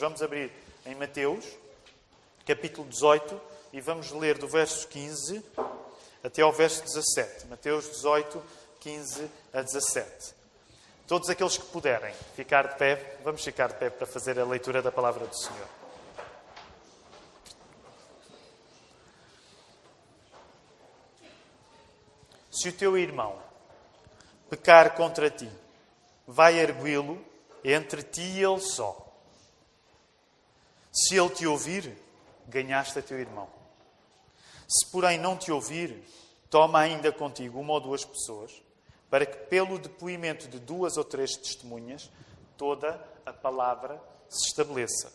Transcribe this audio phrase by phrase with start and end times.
[0.00, 0.50] Vamos abrir
[0.86, 1.44] em Mateus,
[2.46, 3.38] capítulo 18,
[3.70, 5.44] e vamos ler do verso 15
[6.24, 7.46] até ao verso 17.
[7.48, 8.42] Mateus 18,
[8.80, 10.34] 15 a 17.
[11.06, 14.80] Todos aqueles que puderem ficar de pé, vamos ficar de pé para fazer a leitura
[14.80, 15.68] da palavra do Senhor.
[22.50, 23.38] Se o teu irmão
[24.48, 25.50] pecar contra ti,
[26.26, 27.22] vai ergui-lo
[27.62, 29.09] entre ti e ele só.
[30.92, 31.96] Se ele te ouvir,
[32.48, 33.48] ganhaste a teu irmão.
[34.68, 36.02] Se, porém, não te ouvir,
[36.48, 38.62] toma ainda contigo uma ou duas pessoas,
[39.08, 42.10] para que, pelo depoimento de duas ou três testemunhas,
[42.56, 45.12] toda a palavra se estabeleça.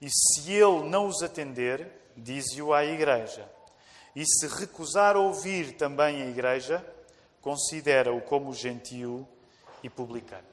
[0.00, 3.48] E se ele não os atender, dize-o à igreja.
[4.14, 6.84] E se recusar ouvir também a igreja,
[7.40, 9.26] considera-o como gentio
[9.82, 10.51] e publicano.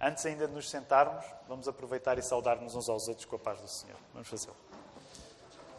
[0.00, 3.60] Antes ainda de nos sentarmos, vamos aproveitar e saudar-nos uns aos outros com a paz
[3.60, 3.96] do Senhor.
[4.12, 4.56] Vamos fazê-lo.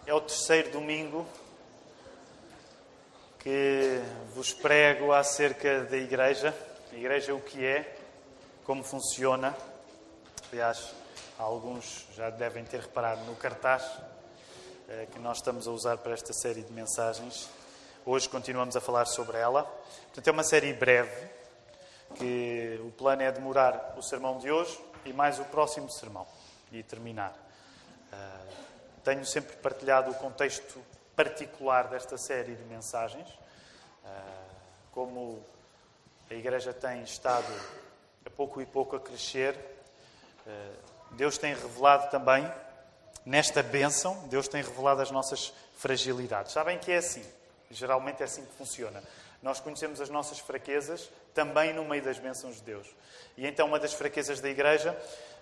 [0.07, 1.25] É o terceiro domingo
[3.37, 4.01] que
[4.33, 6.55] vos prego acerca da igreja.
[6.91, 7.95] A igreja o que é,
[8.63, 9.55] como funciona.
[10.51, 10.93] Aliás,
[11.37, 13.83] alguns já devem ter reparado no cartaz
[14.89, 17.49] eh, que nós estamos a usar para esta série de mensagens.
[18.05, 19.63] Hoje continuamos a falar sobre ela.
[20.05, 21.29] Portanto, é uma série breve,
[22.15, 26.27] que o plano é demorar o sermão de hoje e mais o próximo sermão
[26.71, 27.33] e terminar.
[28.11, 28.53] Uh,
[29.03, 30.81] tenho sempre partilhado o contexto
[31.15, 34.07] particular desta série de mensagens, uh,
[34.91, 35.43] como
[36.29, 37.51] a Igreja tem estado
[38.25, 39.55] a pouco e pouco a crescer.
[40.45, 42.49] Uh, Deus tem revelado também,
[43.25, 46.51] nesta bênção, Deus tem revelado as nossas fragilidades.
[46.51, 47.25] Sabem que é assim,
[47.71, 49.01] geralmente é assim que funciona.
[49.41, 52.87] Nós conhecemos as nossas fraquezas também no meio das bênçãos de Deus.
[53.37, 54.97] E então, uma das fraquezas da Igreja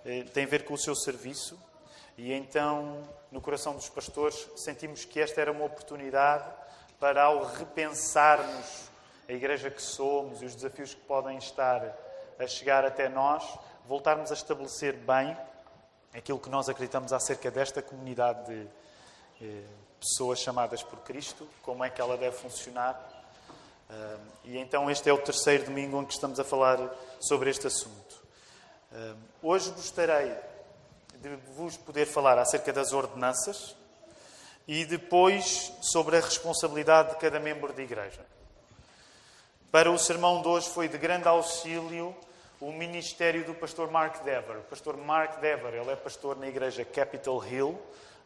[0.06, 1.58] eh, tem a ver com o seu serviço.
[2.18, 6.46] E então, no coração dos pastores, sentimos que esta era uma oportunidade
[7.00, 8.90] para, ao repensarmos
[9.28, 11.98] a Igreja que somos e os desafios que podem estar
[12.38, 13.44] a chegar até nós,
[13.86, 15.36] voltarmos a estabelecer bem
[16.14, 18.68] aquilo que nós acreditamos acerca desta comunidade de
[19.42, 19.64] eh,
[20.00, 23.15] pessoas chamadas por Cristo, como é que ela deve funcionar
[24.44, 26.80] e então este é o terceiro domingo em que estamos a falar
[27.20, 28.24] sobre este assunto.
[29.42, 30.42] hoje gostaria
[31.16, 33.76] de vos poder falar acerca das ordenanças
[34.68, 38.26] e depois sobre a responsabilidade de cada membro da igreja.
[39.72, 42.16] Para o sermão de hoje foi de grande auxílio
[42.62, 44.58] o ministério do pastor Mark Dever.
[44.58, 47.80] O pastor Mark Dever, ele é pastor na igreja Capitol Hill,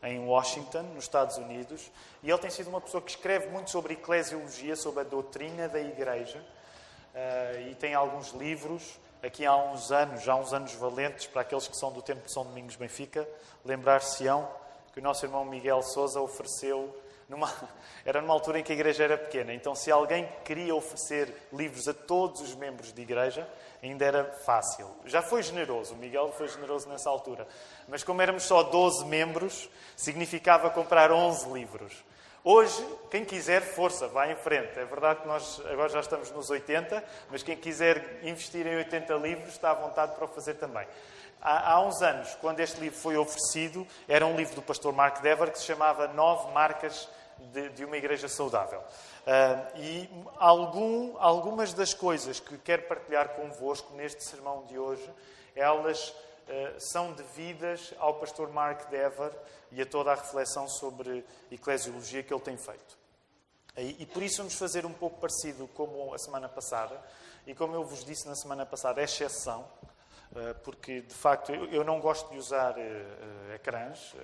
[0.03, 1.91] em Washington, nos Estados Unidos,
[2.23, 5.79] e ele tem sido uma pessoa que escreve muito sobre eclesiologia, sobre a doutrina da
[5.79, 8.99] Igreja, uh, e tem alguns livros.
[9.21, 12.25] Aqui há uns anos, já há uns anos valentes, para aqueles que são do tempo
[12.25, 13.27] de São Domingos Benfica,
[13.65, 14.49] lembrar-se-ão
[14.93, 16.95] que o nosso irmão Miguel Souza ofereceu
[17.29, 17.53] numa,
[18.03, 19.53] era numa altura em que a igreja era pequena.
[19.53, 23.47] Então, se alguém queria oferecer livros a todos os membros de igreja,
[23.81, 24.89] ainda era fácil.
[25.05, 27.47] Já foi generoso, o Miguel foi generoso nessa altura.
[27.87, 32.03] Mas como éramos só 12 membros, significava comprar 11 livros.
[32.43, 34.79] Hoje, quem quiser, força, vá em frente.
[34.79, 39.13] É verdade que nós agora já estamos nos 80, mas quem quiser investir em 80
[39.15, 40.87] livros está à vontade para o fazer também.
[41.41, 45.21] Há, há uns anos, quando este livro foi oferecido, era um livro do pastor Mark
[45.21, 47.09] Dever que se chamava Nove Marcas
[47.51, 48.79] de, de uma Igreja Saudável.
[48.79, 55.09] Uh, e algum, algumas das coisas que quero partilhar convosco neste sermão de hoje,
[55.55, 56.13] elas uh,
[56.79, 59.31] são devidas ao pastor Mark Dever
[59.71, 62.97] e a toda a reflexão sobre eclesiologia que ele tem feito.
[63.77, 67.01] E, por isso vamos fazer um pouco parecido como a semana passada,
[67.47, 69.61] e como eu vos disse na semana passada, é exceção,
[70.31, 72.75] uh, porque de facto eu não gosto de usar
[73.53, 74.15] ecrãs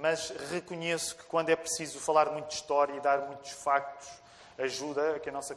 [0.00, 4.08] mas reconheço que quando é preciso falar muito de história e dar muitos factos,
[4.58, 5.56] ajuda a que a nossa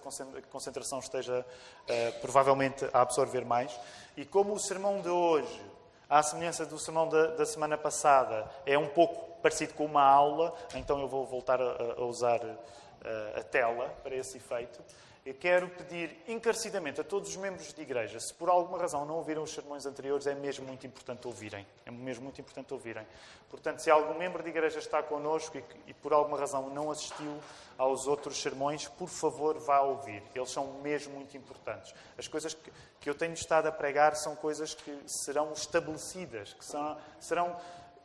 [0.49, 3.77] concentração esteja uh, provavelmente a absorver mais.
[4.15, 5.61] E como o sermão de hoje,
[6.09, 10.99] à semelhança do sermão da, semana passada, é um pouco parecido com uma aula, então
[10.99, 14.83] eu vou voltar a, usar uh, a tela para esse efeito.
[15.23, 19.17] Eu quero pedir encarecidamente a todos os membros de igreja, se por alguma razão não
[19.17, 21.63] ouviram os sermões anteriores, é mesmo muito importante ouvirem.
[21.85, 23.05] É mesmo muito importante ouvirem.
[23.47, 27.39] Portanto, se algum membro de igreja está connosco e, e por alguma razão não assistiu
[27.77, 30.23] aos outros sermões, por favor, vá ouvir.
[30.33, 31.93] Eles são mesmo muito importantes.
[32.17, 36.65] As coisas que, que eu tenho estado a pregar são coisas que serão estabelecidas, que
[36.65, 37.55] são, serão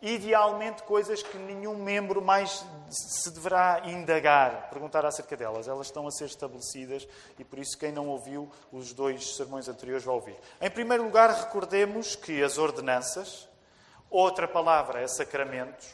[0.06, 5.66] idealmente coisas que nenhum membro mais se deverá indagar, perguntar acerca delas.
[5.66, 10.04] Elas estão a ser estabelecidas e por isso quem não ouviu os dois sermões anteriores
[10.04, 10.36] vai ouvir.
[10.60, 13.48] Em primeiro lugar, recordemos que as ordenanças,
[14.08, 15.88] outra palavra é sacramentos,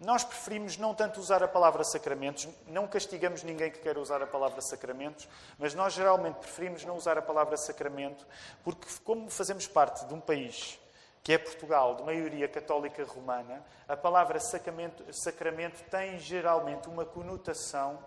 [0.00, 4.26] nós preferimos não tanto usar a palavra sacramentos, não castigamos ninguém que queira usar a
[4.26, 8.26] palavra sacramentos, mas nós geralmente preferimos não usar a palavra sacramento,
[8.64, 10.81] porque, como fazemos parte de um país
[11.22, 17.98] que é Portugal, de maioria católica romana, a palavra sacramento, sacramento tem geralmente uma conotação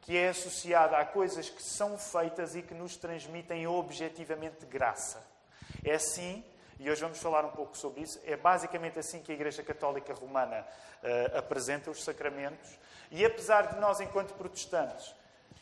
[0.00, 5.22] que é associada a coisas que são feitas e que nos transmitem objetivamente graça.
[5.84, 6.44] É assim
[6.78, 8.20] e hoje vamos falar um pouco sobre isso.
[8.24, 10.60] É basicamente assim que a Igreja Católica Romana
[11.02, 12.78] uh, apresenta os sacramentos.
[13.10, 15.08] E apesar de nós, enquanto protestantes,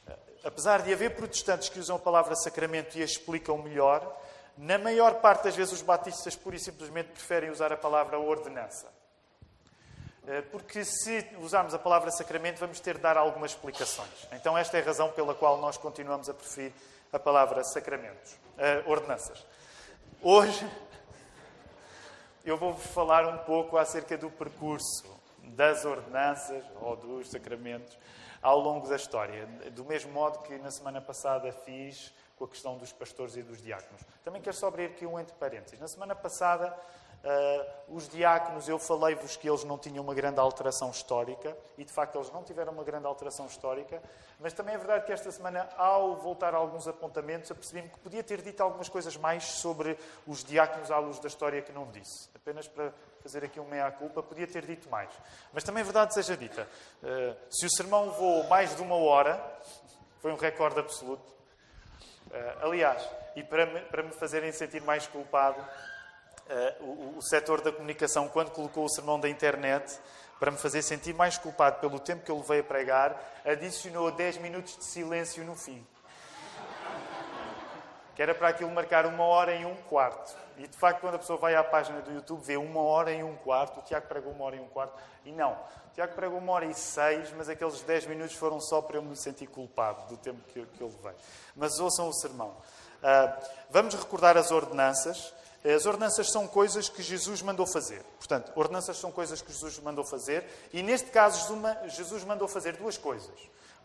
[0.08, 0.12] uh,
[0.42, 4.20] apesar de haver protestantes que usam a palavra sacramento e a explicam melhor,
[4.56, 8.92] na maior parte das vezes os batistas pura e simplesmente preferem usar a palavra ordenança.
[10.22, 14.26] Uh, porque se usarmos a palavra sacramento, vamos ter de dar algumas explicações.
[14.32, 16.72] Então, esta é a razão pela qual nós continuamos a preferir
[17.12, 18.36] a palavra sacramentos,
[18.86, 19.46] ordenanças.
[20.20, 20.68] Hoje
[22.44, 25.04] eu vou-vos falar um pouco acerca do percurso
[25.44, 27.96] das ordenanças ou dos sacramentos
[28.42, 32.12] ao longo da história, do mesmo modo que na semana passada fiz
[32.44, 34.02] com a questão dos pastores e dos diáconos.
[34.22, 35.80] Também quero só abrir aqui um entre parênteses.
[35.80, 36.76] Na semana passada
[37.24, 41.90] Uh, os diáconos, eu falei-vos que eles não tinham uma grande alteração histórica, e de
[41.90, 44.02] facto eles não tiveram uma grande alteração histórica,
[44.38, 48.22] mas também é verdade que esta semana, ao voltar a alguns apontamentos, apercebi-me que podia
[48.22, 52.28] ter dito algumas coisas mais sobre os diáconos à luz da história que não disse.
[52.34, 52.92] Apenas para
[53.22, 55.08] fazer aqui um meia-culpa, podia ter dito mais.
[55.50, 56.68] Mas também é verdade seja dita.
[57.02, 59.42] Uh, se o sermão levou mais de uma hora,
[60.20, 61.34] foi um recorde absoluto.
[62.34, 67.60] Uh, aliás, e para me, para me fazerem sentir mais culpado, uh, o, o setor
[67.60, 70.00] da comunicação, quando colocou o sermão da internet,
[70.40, 74.38] para me fazer sentir mais culpado pelo tempo que eu levei a pregar, adicionou 10
[74.38, 75.86] minutos de silêncio no fim.
[78.14, 80.34] Que era para aquilo marcar uma hora e um quarto.
[80.56, 83.22] E de facto, quando a pessoa vai à página do YouTube, vê uma hora e
[83.22, 83.80] um quarto.
[83.80, 84.94] O Tiago pregou uma hora e um quarto.
[85.24, 85.52] E não.
[85.52, 89.02] O Tiago pregou uma hora e seis, mas aqueles 10 minutos foram só para eu
[89.02, 91.18] me sentir culpado do tempo que, que eu levei.
[91.56, 92.56] Mas ouçam o sermão.
[93.02, 95.34] Uh, vamos recordar as ordenanças.
[95.64, 98.02] As ordenanças são coisas que Jesus mandou fazer.
[98.18, 100.44] Portanto, ordenanças são coisas que Jesus mandou fazer.
[100.72, 101.58] E neste caso,
[101.88, 103.34] Jesus mandou fazer duas coisas.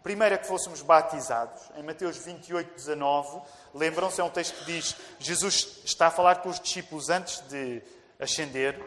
[0.01, 1.61] Primeiro é que fôssemos batizados.
[1.75, 3.41] Em Mateus 28, 19,
[3.73, 7.81] lembram-se, é um texto que diz: Jesus está a falar com os discípulos antes de
[8.19, 8.79] ascender.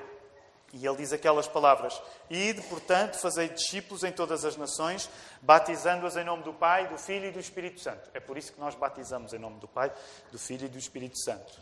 [0.73, 2.01] E ele diz aquelas palavras:
[2.31, 5.11] Ide, portanto, fazei discípulos em todas as nações,
[5.43, 8.09] batizando-as em nome do Pai, do Filho e do Espírito Santo.
[8.15, 9.93] É por isso que nós batizamos em nome do Pai,
[10.31, 11.61] do Filho e do Espírito Santo.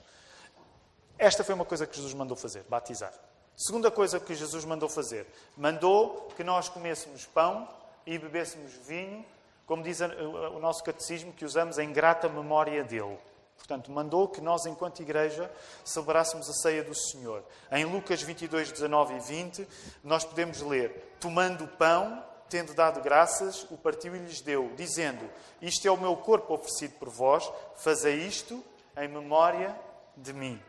[1.18, 3.12] Esta foi uma coisa que Jesus mandou fazer, batizar.
[3.56, 5.26] Segunda coisa que Jesus mandou fazer,
[5.56, 7.68] mandou que nós comêssemos pão
[8.06, 9.26] e bebêssemos vinho,
[9.70, 13.16] como diz o nosso catecismo, que usamos em grata memória dele.
[13.56, 15.48] Portanto, mandou que nós, enquanto igreja,
[15.84, 17.44] celebrássemos a ceia do Senhor.
[17.70, 19.68] Em Lucas 22, 19 e 20,
[20.02, 25.24] nós podemos ler: Tomando o pão, tendo dado graças, o partiu e lhes deu, dizendo:
[25.62, 28.64] Isto é o meu corpo oferecido por vós, fazei isto
[28.96, 29.72] em memória
[30.16, 30.60] de mim.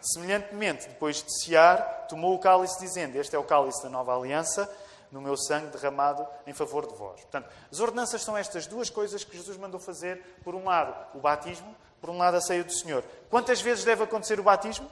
[0.00, 4.74] Semelhantemente, depois de cear, tomou o cálice, dizendo: Este é o cálice da nova aliança,
[5.10, 7.20] no meu sangue derramado em favor de vós.
[7.20, 10.22] Portanto, as ordenanças são estas duas coisas que Jesus mandou fazer.
[10.44, 13.04] Por um lado, o batismo, por um lado, a ceia do Senhor.
[13.30, 14.90] Quantas vezes deve acontecer o batismo?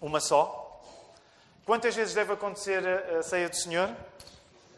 [0.00, 0.82] Uma só.
[1.64, 3.90] Quantas vezes deve acontecer a ceia do Senhor?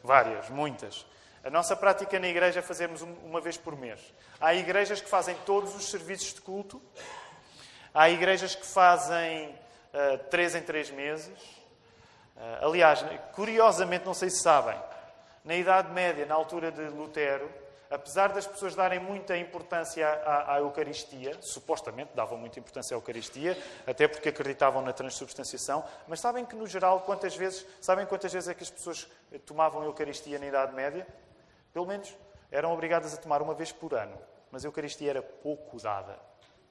[0.03, 1.05] Várias, muitas.
[1.45, 4.01] A nossa prática na igreja é fazermos uma vez por mês.
[4.41, 6.81] Há igrejas que fazem todos os serviços de culto
[7.95, 11.33] Há igrejas que fazem uh, três em três meses.
[12.39, 13.05] Uh, aliás,
[13.35, 14.79] curiosamente, não sei se sabem,
[15.45, 17.51] na Idade Média, na altura de Lutero,
[17.91, 23.61] apesar das pessoas darem muita importância à, à, Eucaristia, supostamente davam muita importância à Eucaristia,
[23.87, 28.49] até porque acreditavam na transubstanciação, mas sabem que, no geral, quantas vezes, sabem quantas vezes
[28.49, 29.09] é que as pessoas
[29.45, 31.07] tomavam a Eucaristia na Idade Média?
[31.73, 32.15] Pelo menos
[32.51, 34.17] eram obrigadas a tomar uma vez por ano,
[34.51, 36.29] mas a Eucaristia era pouco dada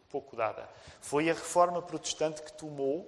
[0.09, 0.67] pouco dada.
[1.01, 3.07] Foi a reforma protestante que tomou,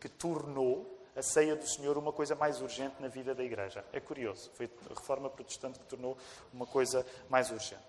[0.00, 3.84] que tornou a ceia do Senhor uma coisa mais urgente na vida da Igreja.
[3.92, 4.50] É curioso.
[4.54, 6.16] Foi a reforma protestante que tornou
[6.52, 7.82] uma coisa mais urgente.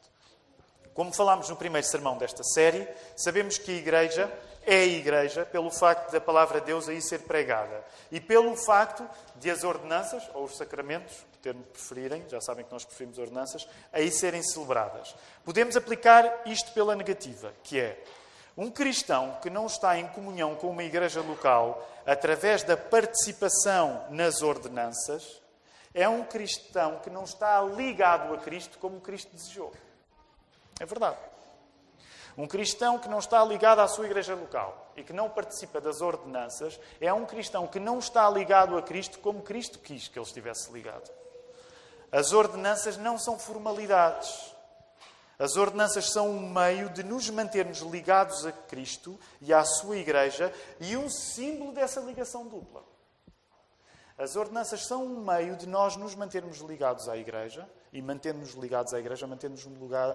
[0.94, 4.32] Como falámos no primeiro sermão desta série, sabemos que a Igreja
[4.65, 9.08] é a Igreja pelo facto da palavra de Deus aí ser pregada e pelo facto
[9.36, 14.10] de as ordenanças, ou os sacramentos, termo preferirem, já sabem que nós preferimos ordenanças, aí
[14.10, 15.13] serem celebradas.
[15.44, 18.01] Podemos aplicar isto pela negativa, que é
[18.58, 24.42] um cristão que não está em comunhão com uma igreja local através da participação nas
[24.42, 25.42] ordenanças,
[25.94, 29.74] é um cristão que não está ligado a Cristo como Cristo desejou.
[30.80, 31.18] É verdade.
[32.38, 36.02] Um cristão que não está ligado à sua igreja local e que não participa das
[36.02, 40.26] ordenanças é um cristão que não está ligado a Cristo como Cristo quis que ele
[40.26, 41.10] estivesse ligado.
[42.12, 44.54] As ordenanças não são formalidades.
[45.38, 50.54] As ordenanças são um meio de nos mantermos ligados a Cristo e à sua igreja
[50.80, 52.84] e um símbolo dessa ligação dupla.
[54.18, 58.94] As ordenanças são um meio de nós nos mantermos ligados à igreja e mantermos ligados
[58.94, 59.68] à igreja, mantermos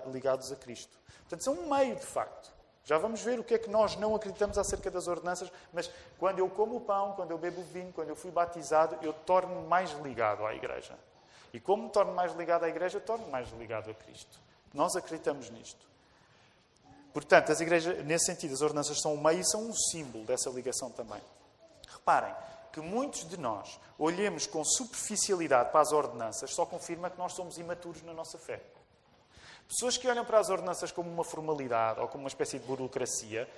[0.06, 0.98] ligados a Cristo.
[1.18, 2.50] Portanto, são um meio de facto.
[2.82, 6.38] Já vamos ver o que é que nós não acreditamos acerca das ordenanças, mas quando
[6.38, 9.66] eu como o pão, quando eu bebo o vinho, quando eu fui batizado, eu torno-me
[9.68, 10.98] mais ligado à igreja.
[11.52, 14.40] E como me torno mais ligado à igreja, torno-me mais ligado a Cristo.
[14.72, 15.88] Nós acreditamos nisto.
[17.12, 20.48] Portanto, as igrejas, nesse sentido, as ordenanças são um meio e são um símbolo dessa
[20.50, 21.20] ligação também.
[21.88, 22.34] Reparem
[22.72, 27.58] que muitos de nós olhemos com superficialidade para as ordenanças só confirma que nós somos
[27.58, 28.62] imaturos na nossa fé.
[29.68, 33.48] Pessoas que olham para as ordenanças como uma formalidade ou como uma espécie de burocracia,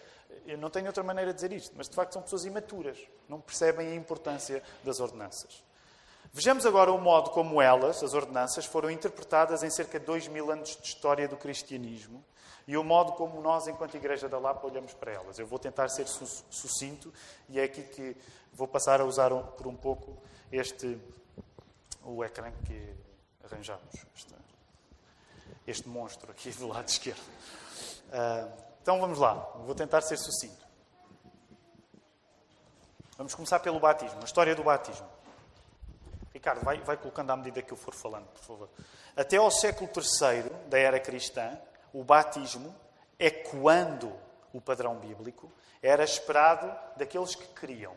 [0.46, 3.40] eu não tenho outra maneira de dizer isto, mas de facto são pessoas imaturas, não
[3.40, 5.62] percebem a importância das ordenanças.
[6.34, 10.50] Vejamos agora o modo como elas, as ordenanças, foram interpretadas em cerca de dois mil
[10.50, 12.24] anos de história do cristianismo
[12.66, 15.38] e o modo como nós, enquanto Igreja da Lapa, olhamos para elas.
[15.38, 17.12] Eu vou tentar ser sucinto
[17.50, 18.16] e é aqui que
[18.54, 20.16] vou passar a usar por um pouco
[20.50, 20.98] este
[22.02, 22.94] o ecrã que
[23.44, 23.94] arranjamos.
[24.16, 24.34] Este,
[25.66, 27.20] este monstro aqui do lado esquerdo.
[28.08, 29.34] Uh, então vamos lá,
[29.66, 30.66] vou tentar ser sucinto.
[33.18, 35.11] Vamos começar pelo batismo, a história do batismo.
[36.32, 38.68] Ricardo, vai, vai colocando à medida que eu for falando, por favor.
[39.16, 41.58] Até ao século III da era cristã,
[41.92, 42.74] o batismo,
[43.18, 44.12] ecoando
[44.52, 47.94] o padrão bíblico, era esperado daqueles que queriam.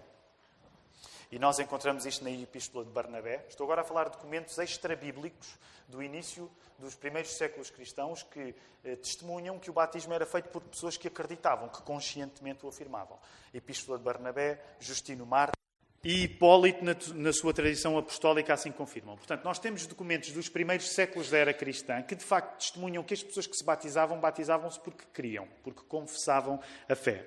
[1.32, 3.46] E nós encontramos isto na Epístola de Barnabé.
[3.50, 8.96] Estou agora a falar de documentos extra-bíblicos do início dos primeiros séculos cristãos que eh,
[8.96, 13.18] testemunham que o batismo era feito por pessoas que acreditavam, que conscientemente o afirmavam.
[13.54, 15.55] Epístola de Barnabé, Justino Marte.
[16.06, 19.18] E Hipólito, na, na, sua tradição apostólica, assim confirmam.
[19.18, 23.16] Portanto, nós temos documentos dos primeiros séculos da era cristã que, de facto, testemunham que
[23.16, 27.26] as pessoas que se batizavam, batizavam-se porque queriam, porque confessavam a fé.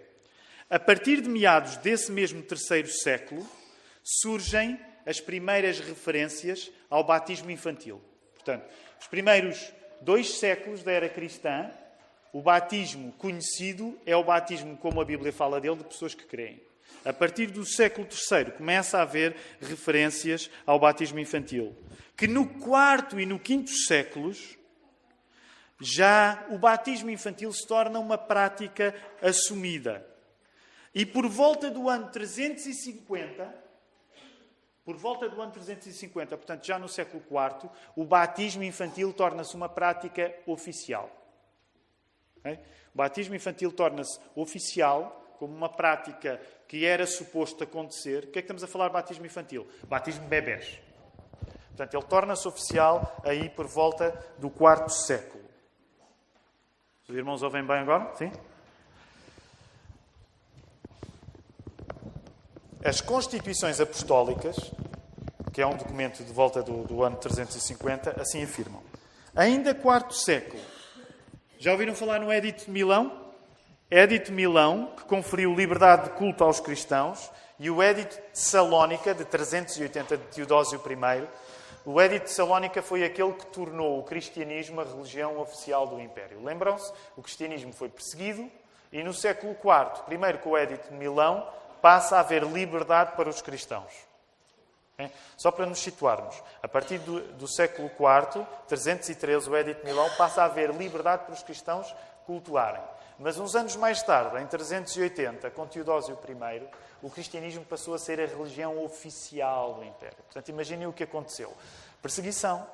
[0.70, 3.44] A partir de meados desse mesmo terceiro século,
[4.04, 8.00] surgem as primeiras referências ao batismo infantil.
[8.35, 8.64] Portanto,
[9.00, 11.68] os primeiros dois séculos da era cristã,
[12.32, 16.67] o batismo conhecido é o batismo, como a Bíblia fala dele, de pessoas que creem.
[17.05, 21.75] A partir do século III começa a haver referências ao batismo infantil.
[22.17, 24.59] Que no quarto e no quinto séculos
[25.81, 30.05] já o batismo infantil se torna uma prática assumida.
[30.95, 33.55] E por volta do ano 350,
[34.85, 39.69] por volta do ano 350, portanto já no século IV, o batismo infantil torna-se uma
[39.69, 41.14] prática oficial.
[42.45, 48.25] O batismo infantil torna-se oficial como uma prática que era suposto acontecer.
[48.25, 49.66] O que é que estamos a falar de batismo infantil?
[49.88, 50.78] Batismo de bebés.
[51.68, 55.42] Portanto, ele torna-se oficial aí por volta do quarto século.
[57.08, 58.14] Os irmãos ouvem bem agora?
[58.16, 58.30] Sim?
[62.84, 64.56] As Constituições Apostólicas,
[65.52, 68.82] que é um documento de volta do, do ano 350, assim afirmam.
[69.34, 70.62] Ainda quarto século.
[71.58, 73.27] Já ouviram falar no Edito de Milão?
[73.90, 79.25] Édito Milão, que conferiu liberdade de culto aos cristãos, e o Édito de Salónica, de
[79.25, 81.26] 380 de Teodósio I.
[81.87, 86.45] O Édito de Salónica foi aquele que tornou o cristianismo a religião oficial do Império.
[86.45, 86.92] Lembram-se?
[87.16, 88.50] O cristianismo foi perseguido
[88.92, 91.49] e no século IV, primeiro com o Édito de Milão,
[91.80, 93.92] passa a haver liberdade para os cristãos.
[95.37, 100.11] Só para nos situarmos, a partir do, do século IV, 313, o Édito de Milão,
[100.18, 101.95] passa a haver liberdade para os cristãos
[102.26, 102.83] cultuarem.
[103.18, 106.68] Mas uns anos mais tarde, em 380, com Teodósio I,
[107.02, 110.18] o cristianismo passou a ser a religião oficial do Império.
[110.25, 111.52] Portanto, imaginem o que aconteceu:
[112.00, 112.64] perseguição,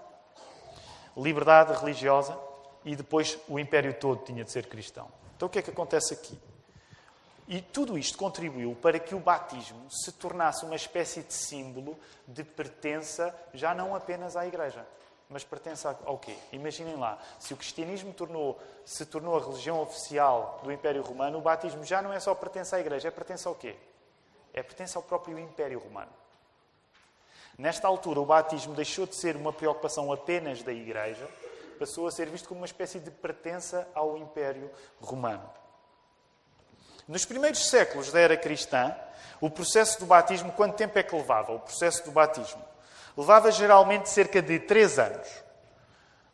[1.17, 2.39] liberdade religiosa
[2.85, 5.09] e depois o Império todo tinha de ser cristão.
[5.37, 6.39] Então, o que é que acontece aqui?
[7.47, 12.43] E tudo isto contribuiu para que o batismo se tornasse uma espécie de símbolo de
[12.43, 14.87] pertença já não apenas à Igreja,
[15.29, 16.37] mas pertence ao quê?
[16.53, 21.41] Imaginem lá, se o cristianismo tornou, se tornou a religião oficial do Império Romano, o
[21.41, 23.77] batismo já não é só pertence à Igreja, é pertence ao quê?
[24.53, 26.13] É pertence ao próprio Império Romano.
[27.57, 31.29] Nesta altura, o batismo deixou de ser uma preocupação apenas da Igreja,
[31.79, 35.49] passou a ser visto como uma espécie de pertença ao Império Romano.
[37.09, 38.95] Nos primeiros séculos da era cristã,
[39.41, 41.53] o processo do batismo, quanto tempo é que levava?
[41.53, 42.74] O processo do batismo
[43.17, 45.29] levava geralmente cerca de três anos.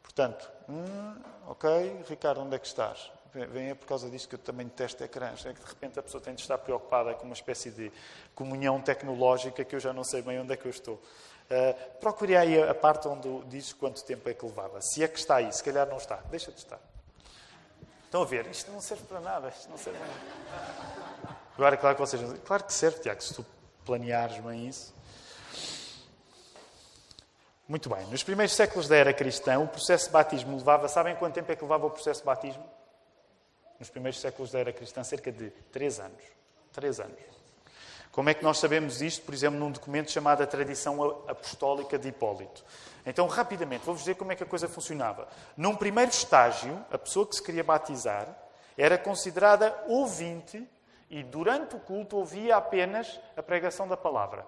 [0.03, 1.15] Portanto, hum,
[1.47, 3.11] ok, Ricardo, onde é que estás?
[3.33, 5.47] Vem é por causa disso que eu também detesto ecrãs.
[5.47, 7.93] É que de repente a pessoa tem de estar preocupada com uma espécie de
[8.35, 10.95] comunhão tecnológica que eu já não sei bem onde é que eu estou.
[10.95, 14.81] Uh, procure aí a parte onde diz quanto tempo é que levava.
[14.81, 16.17] Se é que está aí, se calhar não está.
[16.29, 16.81] Deixa de estar.
[18.05, 18.47] Estão a ver?
[18.47, 19.49] Isto não serve para nada.
[19.49, 21.37] Isto não serve para nada.
[21.55, 23.47] Agora, claro que vocês Claro que serve, Tiago, se tu
[23.85, 24.93] planeares bem isso.
[27.71, 28.05] Muito bem.
[28.07, 30.89] Nos primeiros séculos da era cristã, o processo de batismo levava.
[30.89, 32.65] Sabem quanto tempo é que levava o processo de batismo?
[33.79, 36.21] Nos primeiros séculos da era cristã, cerca de três anos.
[36.73, 37.21] Três anos.
[38.11, 39.25] Como é que nós sabemos isto?
[39.25, 42.65] Por exemplo, num documento chamado a Tradição Apostólica de Hipólito.
[43.07, 45.29] Então, rapidamente, vou-vos dizer como é que a coisa funcionava.
[45.57, 48.27] Num primeiro estágio, a pessoa que se queria batizar
[48.77, 50.69] era considerada ouvinte
[51.09, 54.45] e, durante o culto, ouvia apenas a pregação da palavra.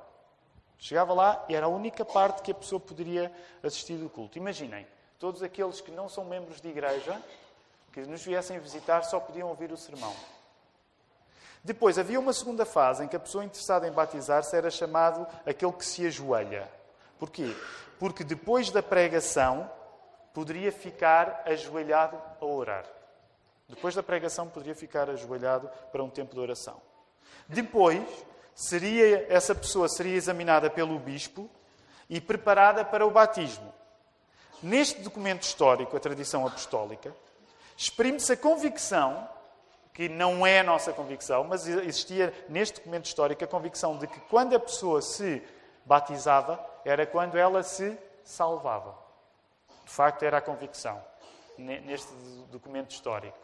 [0.82, 4.36] Chegava lá e era a única parte que a pessoa poderia assistir do culto.
[4.36, 4.84] Imaginem,
[5.16, 7.22] todos aqueles que não são membros de igreja,
[7.92, 10.12] que nos viessem visitar, só podiam ouvir o sermão.
[11.62, 15.72] Depois, havia uma segunda fase em que a pessoa interessada em batizar-se era chamado aquele
[15.72, 16.68] que se ajoelha.
[17.16, 17.54] Porquê?
[18.00, 19.70] Porque depois da pregação
[20.34, 22.86] poderia ficar ajoelhado a orar.
[23.68, 26.82] Depois da pregação poderia ficar ajoelhado para um tempo de oração.
[27.46, 28.02] Depois,
[28.54, 31.50] seria essa pessoa seria examinada pelo bispo
[32.08, 33.72] e preparada para o batismo.
[34.62, 37.14] Neste documento histórico, a tradição apostólica,
[37.76, 39.28] exprime-se a convicção
[39.92, 44.20] que não é a nossa convicção, mas existia neste documento histórico a convicção de que
[44.20, 45.42] quando a pessoa se
[45.84, 48.96] batizava, era quando ela se salvava.
[49.84, 51.02] De facto, era a convicção
[51.58, 52.12] neste
[52.50, 53.36] documento histórico.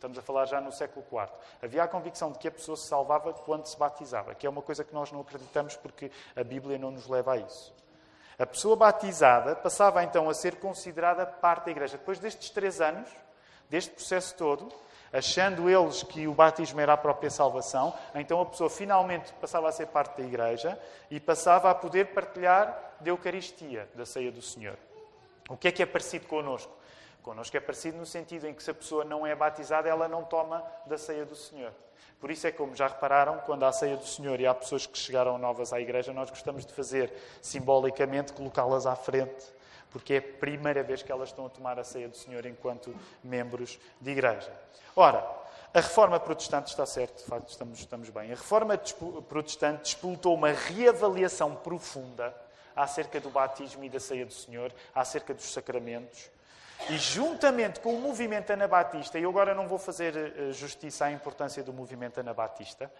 [0.00, 1.28] Estamos a falar já no século IV.
[1.62, 4.62] Havia a convicção de que a pessoa se salvava quando se batizava, que é uma
[4.62, 7.70] coisa que nós não acreditamos porque a Bíblia não nos leva a isso.
[8.38, 11.98] A pessoa batizada passava então a ser considerada parte da igreja.
[11.98, 13.10] Depois destes três anos,
[13.68, 14.70] deste processo todo,
[15.12, 19.72] achando eles que o batismo era a própria salvação, então a pessoa finalmente passava a
[19.72, 20.80] ser parte da igreja
[21.10, 24.78] e passava a poder partilhar da Eucaristia, da ceia do Senhor.
[25.50, 26.79] O que é que é parecido connosco?
[27.22, 30.24] Connosco é parecido no sentido em que se a pessoa não é batizada, ela não
[30.24, 31.72] toma da ceia do Senhor.
[32.18, 34.98] Por isso é como já repararam, quando há ceia do Senhor e há pessoas que
[34.98, 40.22] chegaram novas à igreja, nós gostamos de fazer simbolicamente colocá-las à frente porque é a
[40.22, 44.52] primeira vez que elas estão a tomar a ceia do Senhor enquanto membros de igreja.
[44.94, 45.18] Ora,
[45.72, 48.32] a reforma protestante está certo, de facto estamos, estamos bem.
[48.32, 48.78] A reforma
[49.28, 52.34] protestante disputou uma reavaliação profunda
[52.74, 56.30] acerca do batismo e da ceia do Senhor, acerca dos sacramentos.
[56.90, 61.12] E juntamente com o movimento anabatista, e eu agora não vou fazer eh, justiça à
[61.12, 62.90] importância do movimento anabatista,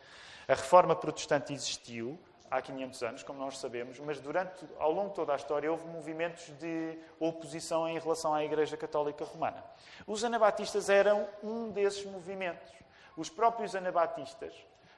[0.47, 2.17] a reforma protestante existiu,
[2.49, 5.89] há 500 anos, como nós sabemos, mas durante, ao longo de toda a história houve
[5.89, 9.65] movimentos de oposição em relação à Igreja Católica Romana.
[10.07, 12.71] Os anabatistas eram um desses movimentos.
[13.17, 14.55] Os próprios anabatistas,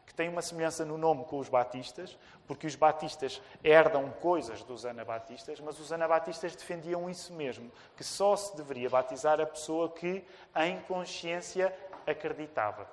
[0.07, 4.85] que têm uma semelhança no nome com os batistas, porque os batistas herdam coisas dos
[4.85, 10.25] anabatistas, mas os anabatistas defendiam isso mesmo, que só se deveria batizar a pessoa que,
[10.57, 11.75] em consciência,
[12.07, 12.87] acreditava.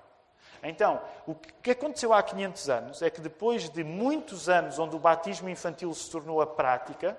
[0.62, 5.00] Então, o que aconteceu há 500 anos é que depois de muitos anos onde o
[5.00, 7.18] batismo infantil se tornou a prática,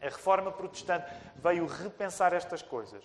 [0.00, 3.04] a reforma protestante veio repensar estas coisas.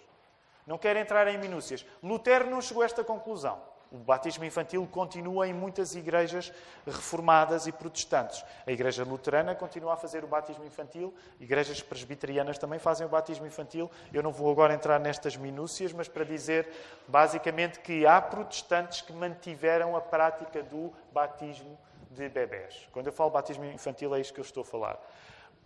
[0.65, 1.85] Não quero entrar em minúcias.
[2.01, 3.61] Lutero não chegou a esta conclusão.
[3.91, 6.53] O batismo infantil continua em muitas igrejas
[6.87, 8.41] reformadas e protestantes.
[8.65, 13.45] A igreja luterana continua a fazer o batismo infantil, igrejas presbiterianas também fazem o batismo
[13.45, 13.91] infantil.
[14.13, 16.69] Eu não vou agora entrar nestas minúcias, mas para dizer
[17.05, 21.77] basicamente que há protestantes que mantiveram a prática do batismo
[22.09, 22.87] de bebés.
[22.93, 24.99] Quando eu falo batismo infantil, é isto que eu estou a falar.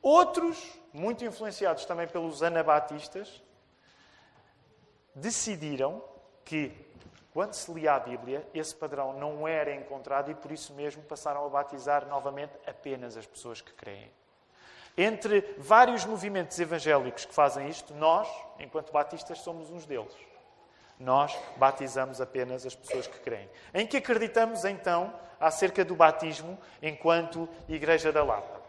[0.01, 3.41] Outros, muito influenciados também pelos anabatistas,
[5.13, 6.03] decidiram
[6.43, 6.71] que
[7.36, 11.45] quando se lia a Bíblia, esse padrão não era encontrado e por isso mesmo passaram
[11.45, 14.10] a batizar novamente apenas as pessoas que creem.
[14.98, 18.26] Entre vários movimentos evangélicos que fazem isto, nós,
[18.58, 20.15] enquanto batistas, somos uns deles.
[20.98, 23.50] Nós batizamos apenas as pessoas que creem.
[23.74, 28.62] Em que acreditamos, então, acerca do batismo enquanto Igreja da Lapa?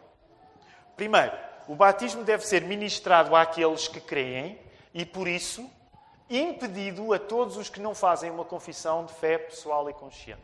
[0.97, 4.59] Primeiro, o batismo deve ser ministrado àqueles que creem
[4.93, 5.71] e, por isso,
[6.29, 10.43] impedido a todos os que não fazem uma confissão de fé pessoal e consciente.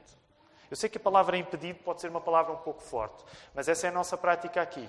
[0.70, 3.22] Eu sei que a palavra impedido pode ser uma palavra um pouco forte,
[3.54, 4.88] mas essa é a nossa prática aqui.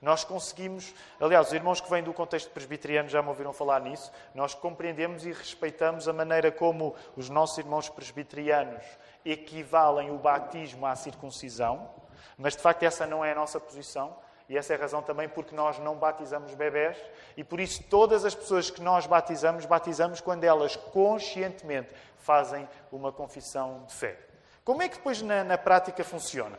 [0.00, 4.10] Nós conseguimos, aliás, os irmãos que vêm do contexto presbiteriano já me ouviram falar nisso,
[4.34, 8.84] nós compreendemos e respeitamos a maneira como os nossos irmãos presbiterianos
[9.24, 11.88] equivalem o batismo à circuncisão,
[12.36, 14.16] mas de facto essa não é a nossa posição.
[14.52, 16.98] E essa é a razão também porque nós não batizamos bebés
[17.38, 21.88] e por isso todas as pessoas que nós batizamos, batizamos quando elas conscientemente
[22.18, 24.18] fazem uma confissão de fé.
[24.62, 26.58] Como é que depois na, na prática funciona?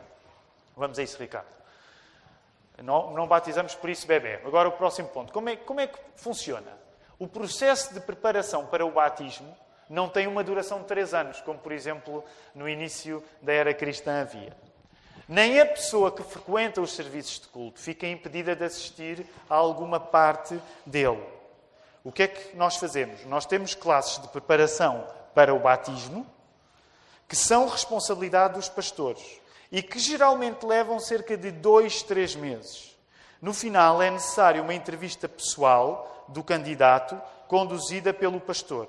[0.76, 1.46] Vamos a isso, Ricardo.
[2.82, 4.40] Não, não, batizamos por isso bebê.
[4.44, 5.32] Agora o próximo ponto.
[5.32, 6.76] Como é, como é que funciona?
[7.16, 9.56] O processo de preparação para o batismo
[9.88, 12.24] não tem uma duração de três anos, como por exemplo
[12.56, 14.52] no início da era cristã havia.
[15.28, 19.98] Nem a pessoa que frequenta os serviços de culto fica impedida de assistir a alguma
[19.98, 21.22] parte dele.
[22.02, 23.24] O que é que nós fazemos?
[23.24, 26.26] Nós temos classes de preparação para o batismo
[27.26, 29.40] que são responsabilidade dos pastores
[29.72, 32.94] e que geralmente levam cerca de dois, três meses.
[33.40, 38.88] No final, é necessário uma entrevista pessoal do candidato, conduzida pelo pastor.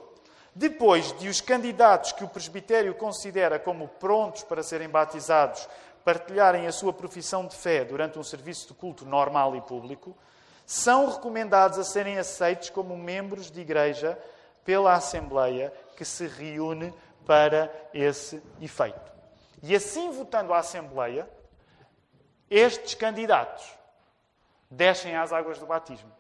[0.54, 5.68] Depois de os candidatos que o presbitério considera como prontos para serem batizados
[6.06, 10.16] partilharem a sua profissão de fé durante um serviço de culto normal e público,
[10.66, 14.18] são recomendados a serem aceitos como membros de igreja
[14.64, 16.94] pela Assembleia que se reúne
[17.26, 19.12] para esse efeito.
[19.62, 21.28] E assim, votando a Assembleia,
[22.50, 23.68] estes candidatos
[24.70, 26.12] descem às águas do batismo.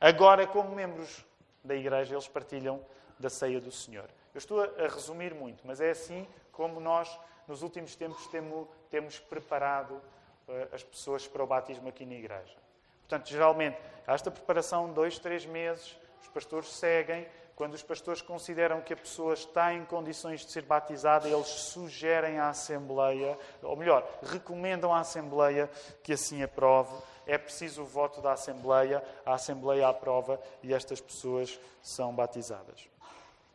[0.00, 1.24] Agora, como membros
[1.64, 2.80] da Igreja, eles partilham
[3.18, 4.08] da ceia do Senhor.
[4.34, 9.18] Eu estou a resumir muito, mas é assim como nós, nos últimos tempos, temos, temos
[9.18, 12.56] preparado uh, as pessoas para o batismo aqui na Igreja.
[13.00, 17.26] Portanto, geralmente, há esta preparação, dois, três meses, os pastores seguem,
[17.60, 22.38] quando os pastores consideram que a pessoa está em condições de ser batizada, eles sugerem
[22.38, 25.68] à Assembleia, ou melhor, recomendam à Assembleia
[26.02, 26.96] que assim aprove.
[27.26, 32.88] É preciso o voto da Assembleia, a Assembleia aprova e estas pessoas são batizadas.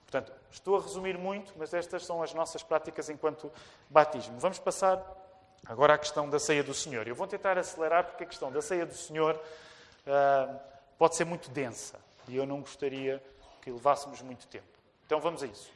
[0.03, 3.51] Portanto, estou a resumir muito, mas estas são as nossas práticas enquanto
[3.89, 4.37] batismo.
[4.37, 5.03] Vamos passar
[5.65, 7.07] agora à questão da ceia do Senhor.
[7.07, 10.59] Eu vou tentar acelerar porque a questão da ceia do Senhor uh,
[10.97, 13.21] pode ser muito densa e eu não gostaria
[13.61, 14.65] que levássemos muito tempo.
[15.05, 15.73] Então vamos a isso.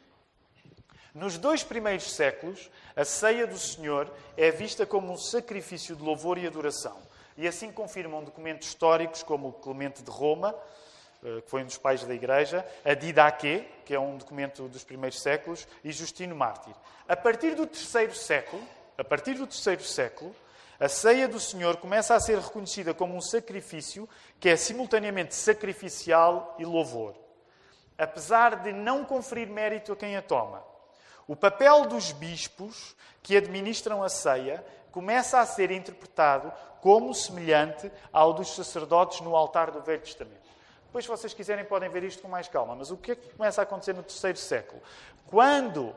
[1.14, 6.38] Nos dois primeiros séculos, a ceia do Senhor é vista como um sacrifício de louvor
[6.38, 6.98] e adoração.
[7.36, 10.56] E assim confirmam documentos históricos como o Clemente de Roma,
[11.24, 14.84] eh, que foi um dos pais da Igreja, a Didaquê, que é um documento dos
[14.84, 16.74] primeiros séculos, e Justino Mártir.
[17.08, 18.62] A partir do terceiro século,
[19.00, 20.36] a partir do terceiro século,
[20.80, 24.08] a ceia do Senhor começa a ser reconhecida como um sacrifício
[24.40, 27.16] que é simultaneamente sacrificial e louvor
[28.00, 30.64] apesar de não conferir mérito a quem a toma.
[31.28, 38.34] O papel dos bispos que administram a ceia começa a ser interpretado como semelhante ao
[38.34, 40.50] dos sacerdotes no altar do Velho Testamento.
[40.86, 42.74] Depois, se vocês quiserem, podem ver isto com mais calma.
[42.74, 44.82] Mas o que é que começa a acontecer no terceiro século?
[45.28, 45.94] Quando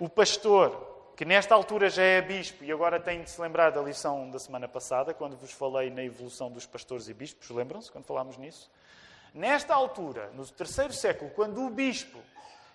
[0.00, 0.89] o pastor,
[1.20, 4.38] que nesta altura já é bispo, e agora tem de se lembrar da lição da
[4.38, 8.70] semana passada, quando vos falei na evolução dos pastores e bispos, lembram-se quando falámos nisso?
[9.34, 12.18] Nesta altura, no terceiro século, quando o bispo,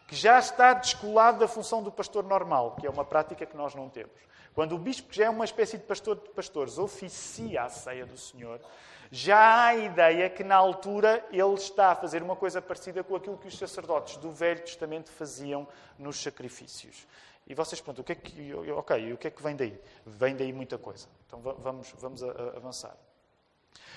[0.08, 3.74] que já está descolado da função do pastor normal, que é uma prática que nós
[3.74, 4.14] não temos,
[4.54, 8.06] quando o bispo, que já é uma espécie de pastor de pastores, oficia a ceia
[8.06, 8.62] do Senhor,
[9.10, 13.16] já há a ideia que na altura ele está a fazer uma coisa parecida com
[13.16, 17.08] aquilo que os sacerdotes do Velho Testamento faziam nos sacrifícios.
[17.48, 19.80] E vocês perguntam, o que é que, ok, o que é que vem daí?
[20.06, 21.08] Vem daí muita coisa.
[21.28, 22.96] Então vamos, vamos avançar.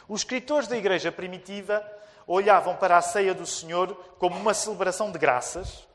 [0.07, 1.85] Os escritores da igreja primitiva
[2.27, 5.89] olhavam para a ceia do Senhor como uma celebração de graças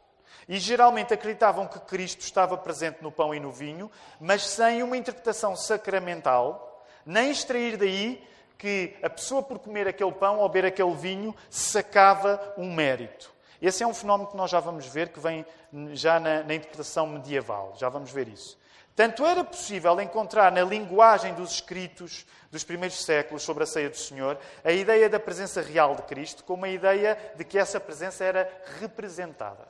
[0.48, 3.90] e geralmente acreditavam que Cristo estava presente no pão e no vinho,
[4.20, 8.22] mas sem uma interpretação sacramental, nem extrair daí
[8.58, 13.33] que a pessoa, por comer aquele pão ou beber aquele vinho, sacava um mérito.
[13.64, 15.46] Esse é um fenómeno que nós já vamos ver, que vem
[15.94, 17.74] já na, na interpretação medieval.
[17.78, 18.60] Já vamos ver isso.
[18.94, 23.96] Tanto era possível encontrar na linguagem dos escritos dos primeiros séculos sobre a ceia do
[23.96, 28.26] Senhor a ideia da presença real de Cristo, como a ideia de que essa presença
[28.26, 29.66] era representada.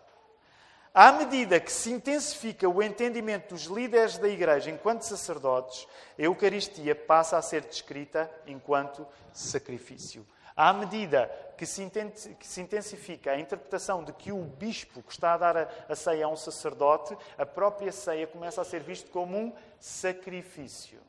[0.91, 6.95] À medida que se intensifica o entendimento dos líderes da Igreja enquanto sacerdotes, a Eucaristia
[6.95, 10.25] passa a ser descrita enquanto sacrifício.
[10.55, 11.31] À medida
[11.65, 16.25] que se, intensifica a interpretação de que o bispo que está a dar a ceia
[16.25, 20.99] a um sacerdote, a própria ceia começa a ser vista como um sacrifício.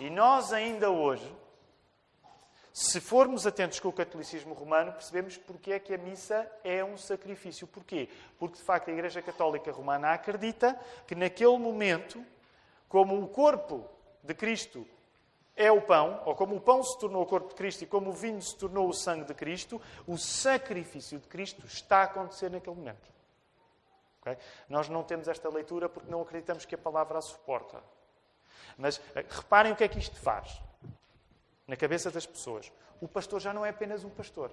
[0.00, 1.34] E nós ainda hoje,
[2.72, 6.96] se formos atentos com o catolicismo romano, percebemos porque é que a missa é um
[6.96, 7.66] sacrifício.
[7.66, 8.08] Porquê?
[8.38, 12.24] Porque, de facto, a Igreja Católica Romana acredita que naquele momento,
[12.88, 13.88] como o corpo
[14.22, 14.84] de Cristo
[15.56, 18.10] é o pão, ou como o pão se tornou o corpo de Cristo e como
[18.10, 22.50] o vinho se tornou o sangue de Cristo, o sacrifício de Cristo está a acontecer
[22.50, 23.12] naquele momento.
[24.20, 24.36] Okay?
[24.68, 27.82] Nós não temos esta leitura porque não acreditamos que a palavra a suporta.
[28.76, 30.60] Mas eh, reparem o que é que isto faz
[31.66, 32.72] na cabeça das pessoas.
[33.00, 34.50] O pastor já não é apenas um pastor.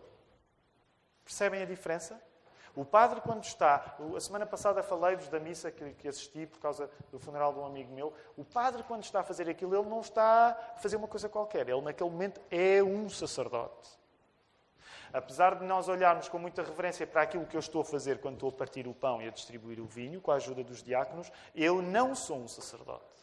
[1.24, 2.22] Percebem a diferença?
[2.76, 3.98] O padre, quando está.
[4.16, 7.94] A semana passada falei-vos da missa que, assisti por causa do funeral de um amigo
[7.94, 8.14] meu.
[8.38, 11.68] O padre, quando está a fazer aquilo, ele não está a fazer uma coisa qualquer.
[11.68, 14.00] Ele, naquele momento, é um sacerdote.
[15.14, 18.36] Apesar de nós olharmos com muita reverência para aquilo que eu estou a fazer quando
[18.36, 21.30] estou a partir o pão e a distribuir o vinho, com a ajuda dos diáconos,
[21.54, 23.21] eu não sou um sacerdote.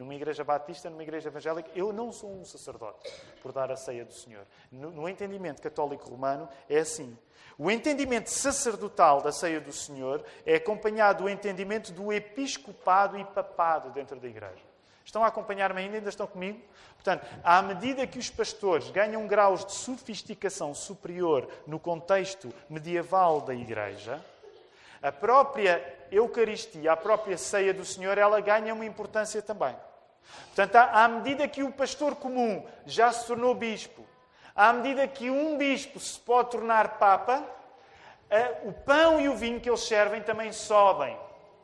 [0.00, 4.02] Numa igreja batista, numa igreja evangélica, eu não sou um sacerdote por dar a ceia
[4.02, 4.46] do Senhor.
[4.72, 7.14] No, no entendimento católico romano, é assim.
[7.58, 13.90] O entendimento sacerdotal da ceia do Senhor é acompanhado do entendimento do episcopado e papado
[13.90, 14.64] dentro da igreja.
[15.04, 15.98] Estão a acompanhar-me ainda?
[15.98, 16.62] Ainda estão comigo?
[16.94, 23.54] Portanto, à medida que os pastores ganham graus de sofisticação superior no contexto medieval da
[23.54, 24.24] igreja,
[25.02, 29.76] a própria Eucaristia, a própria ceia do Senhor, ela ganha uma importância também.
[30.46, 34.04] Portanto, à medida que o pastor comum já se tornou bispo,
[34.54, 37.44] à medida que um bispo se pode tornar papa,
[38.64, 41.18] o pão e o vinho que eles servem também sobem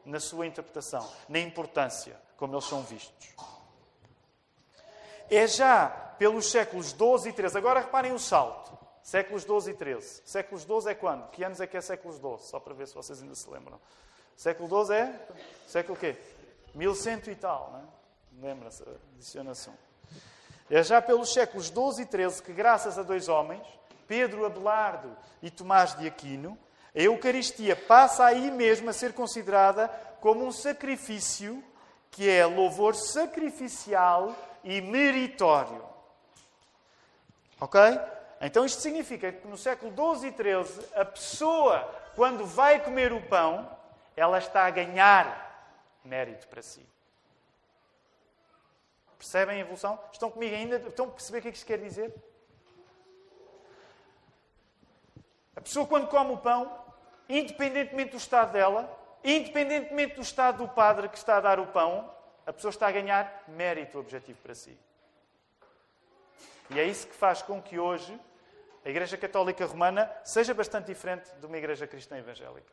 [0.05, 3.35] na sua interpretação, na importância, como eles são vistos.
[5.31, 5.89] É já
[6.19, 7.59] pelos séculos 12 e 13.
[7.59, 8.77] Agora reparem o salto.
[9.03, 10.23] Séculos 12 e 13.
[10.25, 11.29] Séculos 12 é quando?
[11.31, 12.49] Que anos é que é séculos 12?
[12.49, 13.81] Só para ver se vocês ainda se lembram.
[14.37, 15.27] Século 12 é?
[15.67, 16.17] Século quê?
[16.75, 17.96] 1100 e tal, não é?
[18.41, 18.83] Lembra-se,
[19.15, 19.75] adicionação.
[20.71, 23.63] É já pelos séculos XII e XIII que, graças a dois homens,
[24.07, 26.59] Pedro Abelardo e Tomás de Aquino,
[26.95, 29.89] a Eucaristia passa aí mesmo a ser considerada
[30.21, 31.63] como um sacrifício
[32.11, 35.85] que é louvor sacrificial e meritório.
[37.61, 37.81] Ok?
[38.41, 41.81] Então isto significa que no século XII e XIII, a pessoa,
[42.15, 43.71] quando vai comer o pão,
[44.17, 46.96] ela está a ganhar mérito para si.
[49.19, 49.99] Percebem a evolução?
[50.13, 50.77] Estão comigo ainda?
[50.77, 52.15] Estão a perceber o que é que isto quer dizer?
[55.55, 56.85] A pessoa, quando come o pão,
[57.29, 58.89] independentemente do estado dela,
[59.25, 62.93] independentemente do estado do padre que está a dar o pão, a pessoa está a
[62.93, 64.79] ganhar mérito objetivo para si.
[66.71, 68.19] E é isso que faz com que hoje
[68.85, 72.73] a Igreja Católica Romana seja bastante diferente de uma Igreja Cristã Evangélica.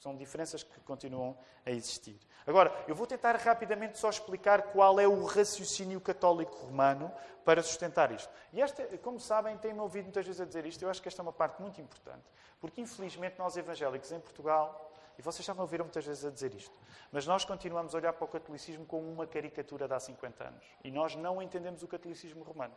[0.00, 2.18] São diferenças que continuam a existir.
[2.46, 7.12] Agora, eu vou tentar rapidamente só explicar qual é o raciocínio católico romano
[7.44, 8.32] para sustentar isto.
[8.50, 11.20] E esta, como sabem, têm-me ouvido muitas vezes a dizer isto, eu acho que esta
[11.20, 12.24] é uma parte muito importante.
[12.58, 16.54] Porque, infelizmente, nós evangélicos em Portugal, e vocês já me ouviram muitas vezes a dizer
[16.54, 16.74] isto,
[17.12, 20.64] mas nós continuamos a olhar para o catolicismo como uma caricatura de há 50 anos.
[20.82, 22.74] E nós não entendemos o catolicismo romano.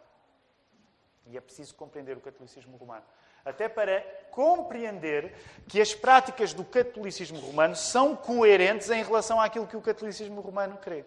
[1.25, 3.05] E é preciso compreender o catolicismo romano
[3.45, 4.01] até para
[4.31, 5.33] compreender
[5.67, 10.77] que as práticas do catolicismo romano são coerentes em relação àquilo que o catolicismo romano
[10.77, 11.05] crê.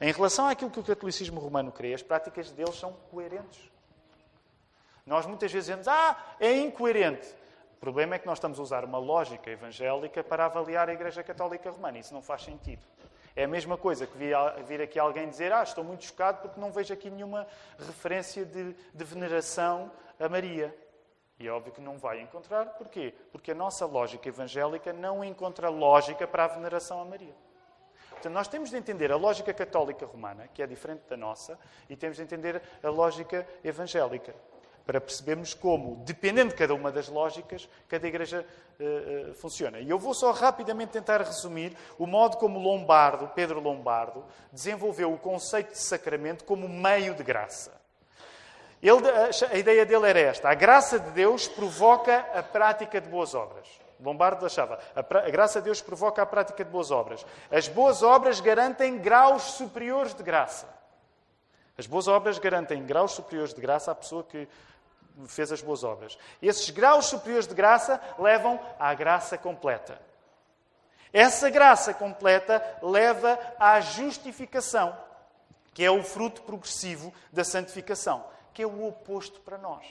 [0.00, 3.70] Em relação àquilo que o catolicismo romano crê, as práticas deles são coerentes.
[5.04, 7.26] Nós muitas vezes dizemos, ah, é incoerente.
[7.76, 11.22] O problema é que nós estamos a usar uma lógica evangélica para avaliar a Igreja
[11.22, 11.98] Católica Romana.
[11.98, 12.82] Isso não faz sentido.
[13.34, 14.18] É a mesma coisa que
[14.66, 17.46] vir aqui alguém dizer, ah, estou muito chocado porque não vejo aqui nenhuma
[17.78, 20.74] referência de, de veneração a Maria.
[21.38, 22.66] E é óbvio que não vai encontrar.
[22.70, 23.14] Porquê?
[23.30, 27.34] Porque a nossa lógica evangélica não encontra lógica para a veneração a Maria.
[28.10, 31.56] Portanto, nós temos de entender a lógica católica romana, que é diferente da nossa,
[31.88, 34.34] e temos de entender a lógica evangélica,
[34.84, 38.44] para percebermos como, dependendo de cada uma das lógicas, cada igreja
[38.80, 39.78] uh, uh, funciona.
[39.78, 45.18] E eu vou só rapidamente tentar resumir o modo como Lombardo, Pedro Lombardo, desenvolveu o
[45.18, 47.77] conceito de sacramento como meio de graça.
[48.82, 49.08] Ele,
[49.50, 53.66] a ideia dele era esta: a graça de Deus provoca a prática de boas obras.
[54.00, 57.26] Lombardo achava: a, graça de Deus provoca a prática de boas obras.
[57.50, 60.68] As boas obras garantem graus superiores de graça.
[61.76, 64.48] As boas obras garantem graus superiores de graça à pessoa que
[65.26, 66.16] fez as boas obras.
[66.40, 70.00] Esses graus superiores de graça levam à graça completa.
[71.12, 74.96] Essa graça completa leva à justificação,
[75.72, 78.24] que é o fruto progressivo da santificação
[78.58, 79.86] que é o oposto para nós.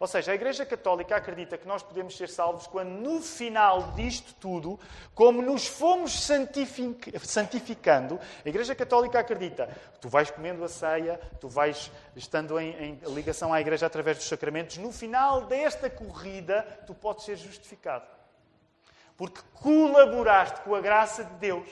[0.00, 4.32] Ou seja, a Igreja Católica acredita que nós podemos ser salvos quando, no final disto
[4.40, 4.80] tudo,
[5.14, 6.10] como nos fomos
[7.22, 12.98] santificando, a Igreja Católica acredita que tu vais comendo a ceia, tu vais estando em,
[13.04, 18.06] em ligação à Igreja através dos sacramentos, no final desta corrida, tu podes ser justificado.
[19.18, 21.68] Porque colaboraste com a graça de Deus.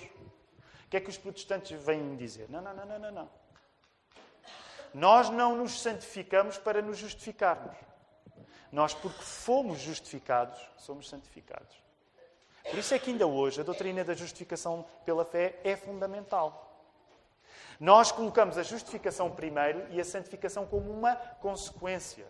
[0.85, 2.47] O que é que os protestantes vêm dizer?
[2.51, 3.40] Não, não, não, não, não.
[4.93, 7.77] Nós não nos santificamos para nos justificarmos.
[8.73, 11.81] Nós, porque fomos justificados, somos santificados.
[12.65, 16.69] Por isso é que ainda hoje a doutrina da justificação pela fé é fundamental.
[17.81, 22.27] Nós colocamos a justificação primeiro e a santificação como uma consequência.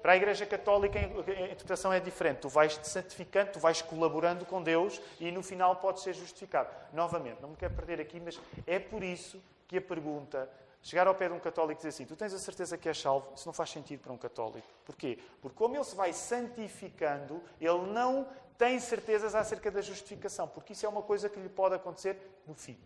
[0.00, 2.40] Para a Igreja Católica, a interpretação é diferente.
[2.40, 6.68] Tu vais te santificando, tu vais colaborando com Deus e no final podes ser justificado.
[6.92, 10.48] Novamente, não me quero perder aqui, mas é por isso que a pergunta,
[10.84, 13.00] chegar ao pé de um católico e dizer assim: Tu tens a certeza que és
[13.00, 13.32] salvo?
[13.34, 14.68] Isso não faz sentido para um católico.
[14.84, 15.18] Porquê?
[15.40, 20.86] Porque como ele se vai santificando, ele não tem certezas acerca da justificação, porque isso
[20.86, 22.16] é uma coisa que lhe pode acontecer
[22.46, 22.78] no fim.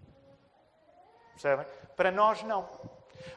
[1.32, 1.66] Percebem?
[1.94, 2.66] Para nós, não.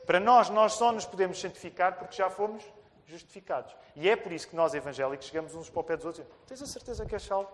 [0.06, 2.63] Para nós, nós só nos podemos santificar porque já fomos
[3.06, 3.76] justificados.
[3.95, 6.24] E é por isso que nós, evangélicos, chegamos uns para o pé dos outros e
[6.24, 7.50] dizemos, tens a certeza que és salvo?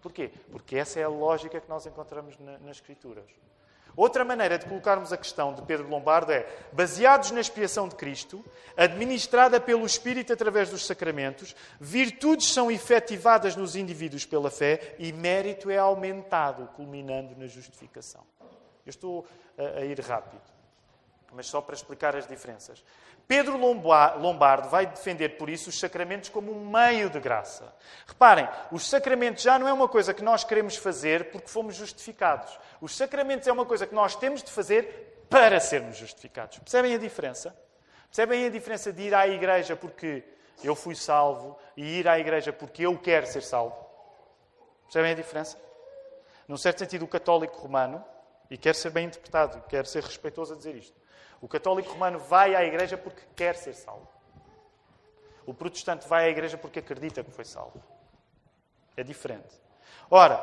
[0.00, 0.32] Porquê?
[0.50, 3.30] Porque essa é a lógica que nós encontramos na, nas Escrituras.
[3.96, 8.44] Outra maneira de colocarmos a questão de Pedro Lombardo é: baseados na expiação de Cristo,
[8.76, 15.70] administrada pelo Espírito através dos sacramentos, virtudes são efetivadas nos indivíduos pela fé e mérito
[15.70, 18.22] é aumentado, culminando na justificação.
[18.84, 19.26] Eu estou
[19.58, 20.42] a, a ir rápido,
[21.32, 22.82] mas só para explicar as diferenças.
[23.32, 27.74] Pedro Lombardo vai defender, por isso, os sacramentos como um meio de graça.
[28.06, 32.58] Reparem, os sacramentos já não é uma coisa que nós queremos fazer porque fomos justificados.
[32.78, 36.58] Os sacramentos é uma coisa que nós temos de fazer para sermos justificados.
[36.58, 37.56] Percebem a diferença?
[38.08, 40.22] Percebem a diferença de ir à igreja porque
[40.62, 43.82] eu fui salvo e ir à igreja porque eu quero ser salvo?
[44.82, 45.56] Percebem a diferença?
[46.46, 48.04] Num certo sentido, o católico romano,
[48.50, 51.00] e quer ser bem interpretado, quer ser respeitoso a dizer isto,
[51.42, 54.08] o católico romano vai à igreja porque quer ser salvo.
[55.44, 57.82] O protestante vai à igreja porque acredita que foi salvo.
[58.96, 59.60] É diferente.
[60.08, 60.40] Ora,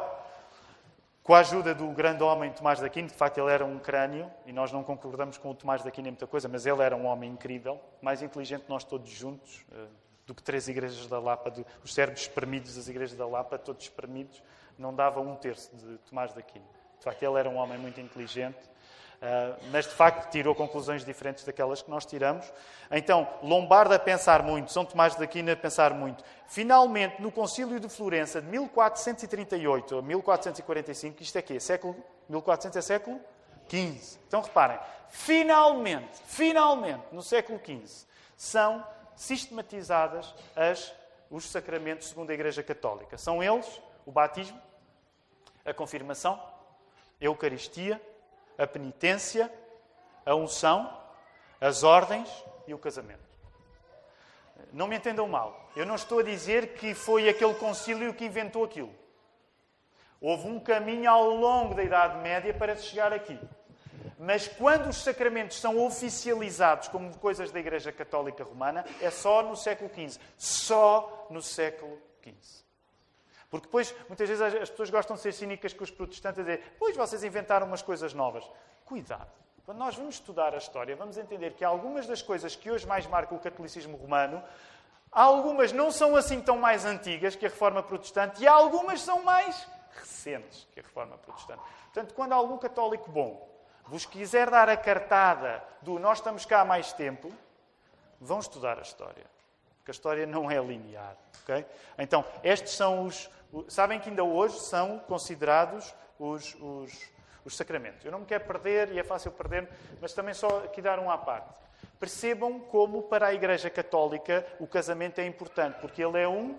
[1.23, 4.29] com a ajuda do grande homem Tomás de Aquino, de facto ele era um crânio,
[4.45, 6.97] e nós não concordamos com o Tomás de Aquino em muita coisa, mas ele era
[6.97, 9.87] um homem incrível, mais inteligente nós todos juntos, eh,
[10.27, 14.43] do que três igrejas da Lapa, os cérebros espremidos das igrejas da Lapa, todos espremidos,
[14.77, 16.65] não dava um terço de Tomás de Aquino.
[16.97, 18.69] De facto, ele era um homem muito inteligente,
[19.71, 22.51] mas de facto tirou conclusões diferentes daquelas que nós tiramos.
[22.89, 26.23] Então, Lombardo a pensar muito, São Tomás de Aquino a pensar muito.
[26.47, 31.59] Finalmente, no Concílio de Florença de 1438 a 1445, isto é quê?
[31.59, 31.95] Século,
[32.29, 33.19] 1400 é século
[33.69, 34.19] XV.
[34.27, 34.79] Então reparem,
[35.09, 40.93] finalmente, finalmente, no século XV, são sistematizadas as,
[41.29, 43.17] os sacramentos segundo a Igreja Católica.
[43.17, 44.59] São eles o batismo,
[45.65, 46.41] a confirmação,
[47.21, 48.01] a Eucaristia,
[48.59, 49.51] a penitência,
[50.25, 50.95] a unção,
[51.59, 52.29] as ordens
[52.67, 53.27] e o casamento.
[54.73, 55.69] Não me entendam mal.
[55.75, 58.93] Eu não estou a dizer que foi aquele concílio que inventou aquilo.
[60.21, 63.39] Houve um caminho ao longo da Idade Média para se chegar aqui.
[64.19, 69.55] Mas quando os sacramentos são oficializados como coisas da Igreja Católica Romana, é só no
[69.55, 70.19] século XV.
[70.37, 72.68] Só no século XV.
[73.49, 76.75] Porque depois, muitas vezes, as pessoas gostam de ser cínicas com os protestantes a dizer
[76.77, 78.49] pois vocês inventaram umas coisas novas.
[78.85, 79.29] Cuidado.
[79.65, 83.05] Quando nós vamos estudar a história, vamos entender que algumas das coisas que hoje mais
[83.05, 84.43] marcam o catolicismo romano,
[85.11, 89.67] algumas não são assim tão mais antigas que a reforma protestante e algumas são mais
[89.91, 91.61] recentes que a reforma protestante.
[91.85, 93.47] Portanto, quando algum católico bom
[93.85, 97.31] vos quiser dar a cartada do nós estamos cá há mais tempo,
[98.19, 99.25] vão estudar a história.
[99.79, 101.17] Porque a história não é linear.
[101.43, 101.65] Okay?
[101.97, 103.29] Então, estes são os,
[103.67, 107.11] Sabem que ainda hoje são considerados os, os,
[107.43, 108.05] os sacramentos.
[108.05, 109.67] Eu não me quero perder, e é fácil perder,
[109.99, 111.59] mas também só aqui dar um à parte.
[111.99, 116.57] Percebam como para a Igreja Católica o casamento é importante, porque ele é um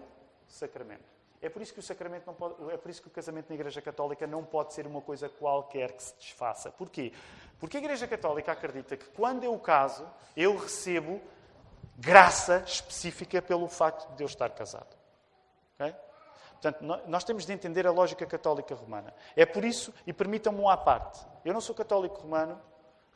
[0.49, 1.09] sacramento.
[1.41, 3.55] É por isso que o sacramento não pode, é por isso que o casamento na
[3.55, 6.71] Igreja Católica não pode ser uma coisa qualquer que se desfaça.
[6.71, 7.13] Porquê?
[7.59, 10.07] Porque a Igreja Católica acredita que quando eu caso,
[10.37, 11.21] eu recebo
[11.97, 14.97] graça específica pelo facto de eu estar casado.
[15.75, 15.95] Okay?
[16.61, 19.15] Portanto, nós temos de entender a lógica católica romana.
[19.35, 22.61] É por isso, e permitam-me um à parte, eu não sou católico romano,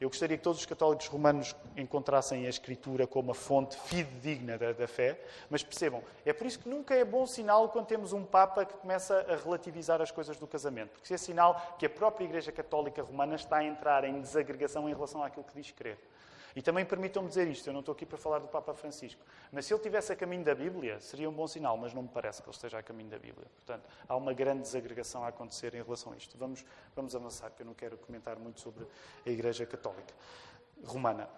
[0.00, 4.72] eu gostaria que todos os católicos romanos encontrassem a Escritura como a fonte fidedigna da,
[4.72, 8.24] da, fé, mas percebam, é por isso que nunca é bom sinal quando temos um
[8.24, 11.90] Papa que começa a relativizar as coisas do casamento, porque isso é sinal que a
[11.90, 15.98] própria Igreja Católica Romana está a entrar em desagregação em relação àquilo que diz crer.
[16.56, 19.66] E também permitam-me dizer isto, eu não estou aqui para falar do Papa Francisco, mas
[19.66, 22.40] se ele tivesse a caminho da Bíblia, seria um bom sinal, mas não me parece
[22.40, 23.46] que ele esteja a caminho da Bíblia.
[23.56, 26.38] Portanto, há uma grande desagregação a acontecer em relação a isto.
[26.38, 28.86] Vamos, vamos avançar, porque eu não quero comentar muito sobre
[29.26, 30.14] a Igreja Católica
[30.84, 31.28] Romana.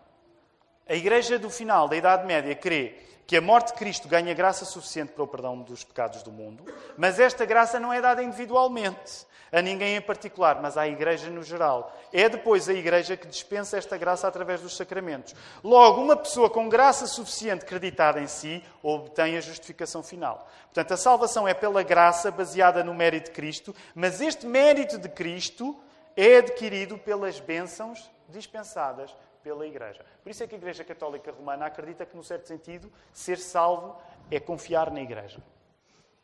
[0.89, 2.95] A igreja do final da Idade Média crê
[3.27, 6.65] que a morte de Cristo ganha graça suficiente para o perdão dos pecados do mundo,
[6.97, 11.43] mas esta graça não é dada individualmente, a ninguém em particular, mas à igreja no
[11.43, 11.93] geral.
[12.13, 15.35] É depois a igreja que dispensa esta graça através dos sacramentos.
[15.65, 20.49] Logo, uma pessoa com graça suficiente creditada em si obtém a justificação final.
[20.67, 25.09] Portanto, a salvação é pela graça baseada no mérito de Cristo, mas este mérito de
[25.09, 25.77] Cristo
[26.17, 29.13] é adquirido pelas bênçãos dispensadas
[29.47, 30.05] pela Igreja.
[30.25, 33.97] Por isso é que a Igreja Católica Romana acredita que, no certo sentido, ser salvo
[34.29, 35.41] é confiar na Igreja.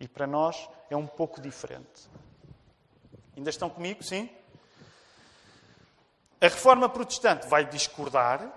[0.01, 2.11] E para nós é um pouco diferente.
[3.37, 4.03] Ainda estão comigo?
[4.03, 4.29] Sim?
[6.41, 8.53] A reforma protestante vai discordar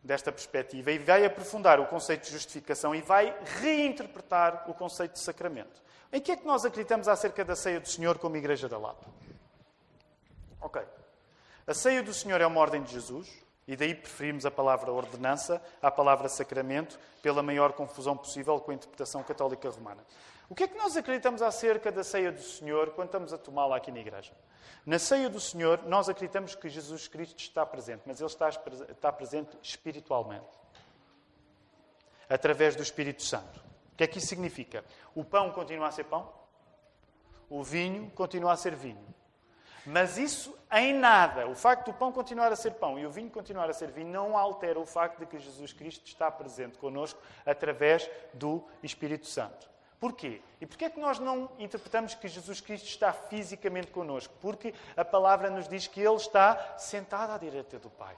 [0.00, 5.18] desta perspectiva e vai aprofundar o conceito de justificação e vai reinterpretar o conceito de
[5.18, 5.82] sacramento.
[6.12, 9.08] Em que é que nós acreditamos acerca da ceia do Senhor como Igreja da Lapa?
[10.60, 10.80] Ok.
[11.66, 13.41] A ceia do Senhor é uma ordem de Jesus.
[13.66, 18.74] E daí preferimos a palavra ordenança à palavra sacramento, pela maior confusão possível com a
[18.74, 20.04] interpretação católica romana.
[20.48, 23.76] O que é que nós acreditamos acerca da ceia do Senhor quando estamos a tomá-la
[23.76, 24.32] aqui na igreja?
[24.84, 29.12] Na ceia do Senhor, nós acreditamos que Jesus Cristo está presente, mas ele está, está
[29.12, 30.44] presente espiritualmente
[32.28, 33.60] através do Espírito Santo.
[33.92, 34.84] O que é que isso significa?
[35.14, 36.32] O pão continua a ser pão,
[37.48, 39.06] o vinho continua a ser vinho.
[39.84, 43.28] Mas isso em nada, o facto do pão continuar a ser pão e o vinho
[43.28, 47.20] continuar a ser vinho, não altera o facto de que Jesus Cristo está presente connosco
[47.44, 49.70] através do Espírito Santo.
[50.00, 50.40] Porquê?
[50.60, 54.34] E porquê é que nós não interpretamos que Jesus Cristo está fisicamente connosco?
[54.40, 58.16] Porque a palavra nos diz que Ele está sentado à direita do Pai.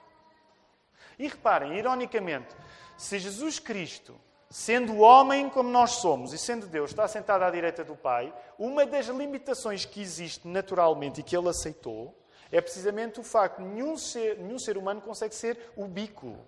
[1.19, 2.55] E reparem, ironicamente,
[2.97, 4.19] se Jesus Cristo
[4.55, 8.87] sendo homem como nós somos e sendo Deus, está sentado à direita do Pai, uma
[8.87, 12.17] das limitações que existe naturalmente e que ele aceitou
[12.53, 16.39] é precisamente o facto de nenhum ser, nenhum ser humano consegue ser o bico.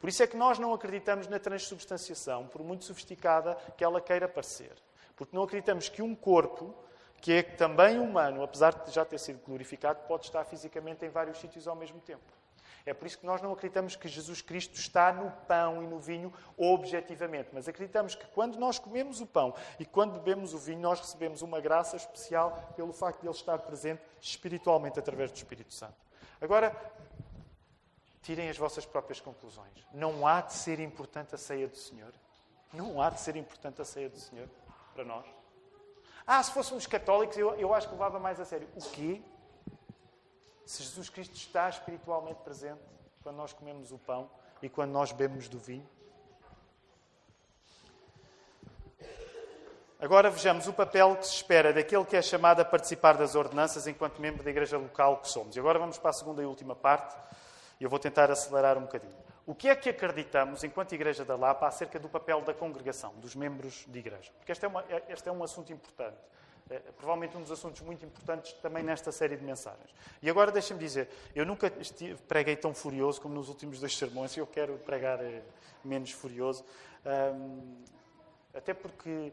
[0.00, 4.28] Por isso é que nós não acreditamos na transubstanciação, por muito sofisticada que ela queira
[4.28, 4.72] parecer.
[5.14, 6.74] Porque não acreditamos que um corpo,
[7.20, 11.38] que é também humano, apesar de já ter sido glorificado, pode estar fisicamente em vários
[11.38, 12.39] sítios ao mesmo tempo.
[12.86, 15.98] É por isso que nós não acreditamos que Jesus Cristo está no pão e no
[15.98, 20.80] vinho objetivamente, mas acreditamos que quando nós comemos o pão e quando bebemos o vinho,
[20.80, 25.72] nós recebemos uma graça especial pelo facto de ele estar presente espiritualmente através do Espírito
[25.72, 25.96] Santo.
[26.40, 26.74] Agora,
[28.22, 29.86] tirem as vossas próprias conclusões.
[29.92, 32.12] Não há de ser importante a ceia do Senhor?
[32.72, 34.48] Não há de ser importante a ceia do Senhor
[34.94, 35.26] para nós?
[36.26, 38.68] Ah, se fôssemos católicos, eu, eu acho que levava mais a sério.
[38.76, 39.20] O quê?
[40.70, 42.80] Se Jesus Cristo está espiritualmente presente
[43.24, 44.30] quando nós comemos o pão
[44.62, 45.86] e quando nós bebemos do vinho?
[49.98, 53.88] Agora vejamos o papel que se espera daquele que é chamado a participar das ordenanças
[53.88, 55.56] enquanto membro da igreja local que somos.
[55.56, 57.16] E agora vamos para a segunda e última parte
[57.80, 59.16] e eu vou tentar acelerar um bocadinho.
[59.44, 63.34] O que é que acreditamos, enquanto Igreja da Lapa, acerca do papel da congregação, dos
[63.34, 64.30] membros de igreja?
[64.38, 66.16] Porque este é, uma, este é um assunto importante.
[66.70, 69.90] É, provavelmente um dos assuntos muito importantes também nesta série de mensagens.
[70.22, 74.36] E agora deixem-me dizer, eu nunca estive, preguei tão furioso como nos últimos dois sermões,
[74.36, 75.42] eu quero pregar eh,
[75.84, 76.64] menos furioso,
[77.34, 77.82] um,
[78.54, 79.32] até porque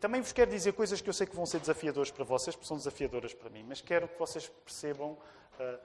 [0.00, 2.66] também vos quero dizer coisas que eu sei que vão ser desafiadoras para vocês, porque
[2.66, 5.16] são desafiadoras para mim, mas quero que vocês percebam,
[5.60, 5.78] uh,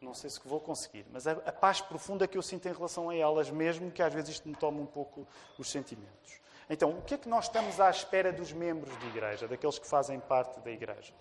[0.00, 3.10] não sei se vou conseguir, mas a, a paz profunda que eu sinto em relação
[3.10, 5.26] a elas, mesmo que às vezes isto me tome um pouco
[5.58, 6.40] os sentimentos.
[6.70, 9.86] Então, o que é que nós estamos à espera dos membros de igreja, daqueles que
[9.86, 11.12] fazem parte da igreja?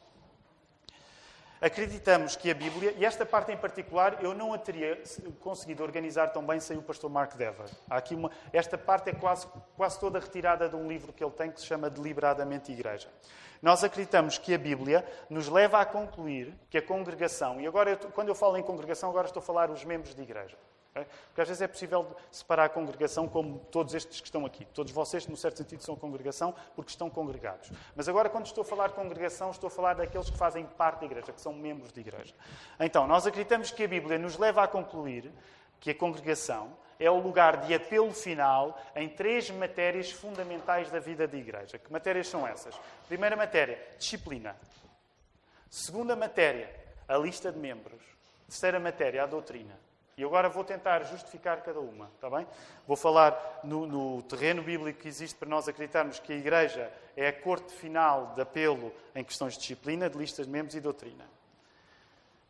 [1.59, 5.01] Acreditamos que a Bíblia, e esta parte em particular, eu não a teria
[5.39, 7.65] conseguido organizar tão bem sem o pastor Mark Dever.
[7.89, 11.31] Há aqui uma, esta parte é quase, quase toda retirada de um livro que ele
[11.31, 13.09] tem que se chama Deliberadamente Igreja.
[13.59, 18.27] Nós acreditamos que a Bíblia nos leva a concluir que a congregação, e agora, quando
[18.27, 20.55] eu falo em congregação, agora estou a falar os membros de igreja.
[21.05, 24.65] Porque às vezes é possível separar a congregação como todos estes que estão aqui.
[24.65, 27.71] Todos vocês, no certo sentido, são congregação porque estão congregados.
[27.95, 31.05] Mas agora, quando estou a falar congregação, estou a falar daqueles que fazem parte da
[31.05, 32.33] igreja, que são membros de igreja.
[32.79, 35.31] Então, nós acreditamos que a Bíblia nos leva a concluir
[35.79, 41.27] que a congregação é o lugar de apelo final em três matérias fundamentais da vida
[41.27, 41.77] da igreja.
[41.77, 42.75] Que matérias são essas?
[43.07, 44.55] Primeira matéria, disciplina.
[45.69, 46.69] Segunda matéria,
[47.07, 48.01] a lista de membros.
[48.47, 49.77] Terceira matéria, a doutrina.
[50.17, 52.47] E agora vou tentar justificar cada uma, está bem?
[52.87, 57.27] Vou falar no, no, terreno bíblico que existe para nós acreditarmos que a Igreja é
[57.27, 61.36] a corte final de apelo em questões de disciplina, de listas de membros e doutrina.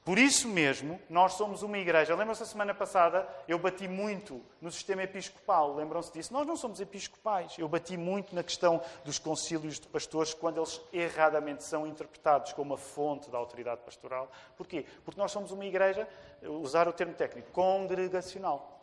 [0.08, 2.16] Por isso mesmo, nós somos uma igreja.
[2.16, 5.76] Lembram-se, a semana passada eu bati muito no sistema episcopal.
[5.76, 6.32] Lembram-se disso?
[6.32, 7.56] Nós não somos episcopais.
[7.58, 12.74] Eu bati muito na questão dos concílios de pastores quando eles erradamente são interpretados como
[12.74, 14.32] a fonte da autoridade pastoral.
[14.56, 14.86] Porquê?
[15.04, 16.08] Porque nós somos uma igreja,
[16.42, 18.80] usar o termo técnico, congregacional.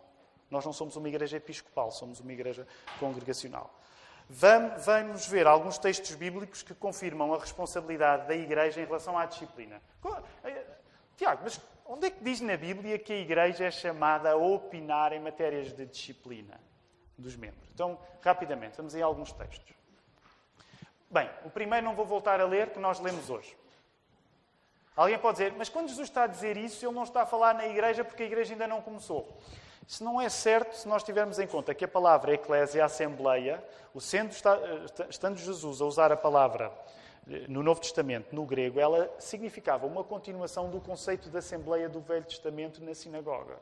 [0.51, 2.67] Nós não somos uma igreja episcopal, somos uma igreja
[3.01, 3.75] congregacional.
[4.29, 9.81] Vamos ver alguns textos bíblicos que confirmam a responsabilidade da igreja em relação à disciplina.
[11.15, 14.37] Eh, Tiago, mas onde é que diz na Bíblia que a igreja é chamada a
[14.37, 16.61] opinar em matérias de disciplina
[17.17, 17.69] dos membros?
[17.73, 19.75] Então, rapidamente, vamos em alguns textos.
[21.11, 23.57] Bem, o primeiro não vou voltar a ler, que nós lemos hoje.
[24.97, 27.55] Alguém pode dizer, mas quando Jesus está a dizer isso, ele não está a falar
[27.55, 29.39] na igreja porque a igreja ainda não começou.
[29.87, 33.63] Isso não é certo se nós tivermos em conta que a palavra eclésia, assembleia,
[33.93, 34.59] o centro está,
[35.09, 37.04] estando Jesus a usar a palavra eh,
[37.49, 42.25] no Novo Testamento, no grego, ela significava uma continuação do conceito da assembleia do Velho
[42.25, 43.57] Testamento na sinagoga.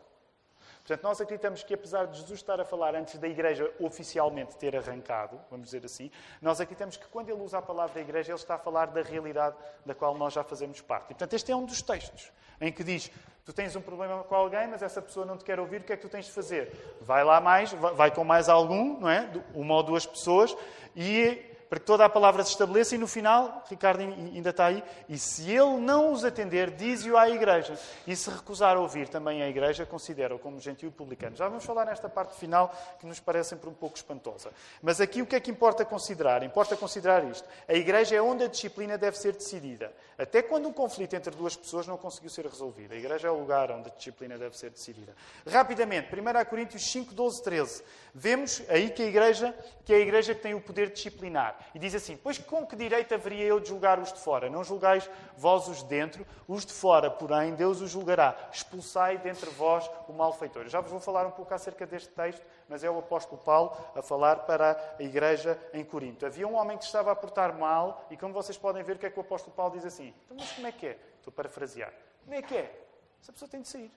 [0.79, 4.77] Portanto, nós acreditamos que, apesar de Jesus estar a falar antes da igreja oficialmente ter
[4.77, 6.11] arrancado, vamos dizer assim,
[6.41, 9.57] nós acreditamos que quando ele usa a palavra igreja, ele está a falar da realidade
[9.87, 11.05] da qual nós já fazemos parte.
[11.05, 13.13] E, portanto, este é um dos textos em que diz:
[13.45, 15.93] tu tens um problema com alguém, mas essa pessoa não te quer ouvir, o que
[15.93, 16.97] é que tu tens de fazer?
[17.01, 19.31] Vai lá mais, vai com mais algum, não é?
[19.55, 20.57] Uma ou duas pessoas,
[20.97, 24.85] e para que toda a palavra se estabeleça e no final, Ricardo ainda está aí,
[25.09, 27.79] e se ele não os atender, diz-o à igreja.
[28.07, 31.35] E se recusar a ouvir também a igreja, considera-o como gentil publicano.
[31.35, 32.71] Já vamos falar nesta parte final
[33.01, 34.51] que nos parece sempre um pouco espantosa.
[34.83, 36.43] Mas aqui o que é que importa considerar?
[36.43, 37.49] Importa considerar isto.
[37.67, 39.95] A igreja é onde a disciplina deve ser decidida.
[40.19, 42.93] Até quando um conflito entre duas pessoas não conseguiu ser resolvido.
[42.93, 45.17] A igreja é o lugar onde a disciplina deve ser decidida.
[45.49, 47.85] Rapidamente, 1 Coríntios 5, 12, 13.
[48.15, 49.55] Vemos aí que a igreja,
[49.87, 51.62] que é a igreja que tem o poder disciplinar.
[51.75, 54.51] E diz assim: Pois com que direito haveria eu de julgar os de fora?
[54.51, 58.37] Não julgais vós os de dentro, os de fora, porém, Deus os julgará.
[58.53, 60.69] Expulsai dentre vós o malfeitor.
[60.69, 64.03] Já vos vou falar um pouco acerca deste texto, mas é o apóstolo Paulo a
[64.03, 66.27] falar para a igreja em Corinto.
[66.27, 69.07] Havia um homem que estava a portar mal, e como vocês podem ver, o que
[69.07, 70.15] é que o apóstolo Paulo diz assim?
[70.25, 70.99] Então, mas como é que é?
[71.19, 71.93] Estou a parafrasear.
[72.25, 72.87] Como é que é?
[73.21, 73.91] Essa pessoa tem de sair.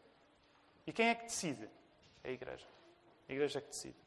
[0.86, 1.68] E quem é que decide?
[2.24, 2.66] É a igreja.
[3.28, 4.05] A igreja é que decide.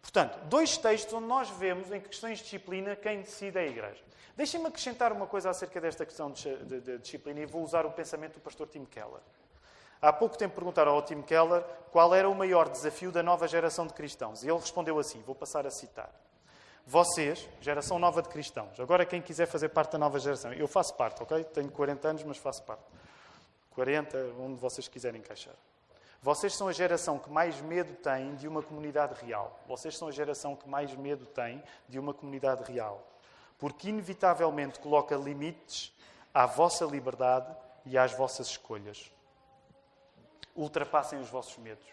[0.00, 4.02] Portanto, dois textos onde nós vemos em questões de disciplina quem decide é a Igreja.
[4.36, 7.90] Deixem-me acrescentar uma coisa acerca desta questão de, de, de, disciplina e vou usar o
[7.90, 9.20] pensamento do pastor Tim Keller.
[10.00, 13.84] Há pouco tempo perguntaram ao Tim Keller qual era o maior desafio da nova geração
[13.84, 14.44] de cristãos.
[14.44, 16.08] E ele respondeu assim: vou passar a citar.
[16.86, 20.94] Vocês, geração nova de cristãos, agora quem quiser fazer parte da nova geração, eu faço
[20.94, 21.44] parte, ok?
[21.44, 22.84] Tenho 40 anos, mas faço parte.
[23.72, 25.54] 40, onde vocês quiserem encaixar.
[26.20, 29.60] Vocês são a geração que mais medo tem de uma comunidade real.
[29.68, 33.06] Vocês são a geração que mais medo tem de uma comunidade real.
[33.56, 35.96] Porque, inevitavelmente, coloca limites
[36.34, 37.54] à vossa liberdade
[37.86, 39.12] e às vossas escolhas.
[40.56, 41.86] Ultrapassem os vossos medos.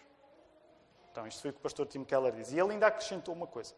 [1.12, 2.52] Então, isto foi o que o pastor Tim Keller diz.
[2.52, 3.74] E ele ainda acrescentou uma coisa.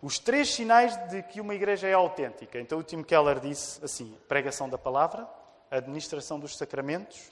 [0.00, 2.58] Os três sinais de que uma igreja é autêntica.
[2.58, 5.28] Então, o Tim Keller disse assim: pregação da palavra,
[5.70, 7.30] administração dos sacramentos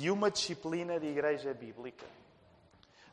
[0.00, 2.04] e uma disciplina de igreja bíblica.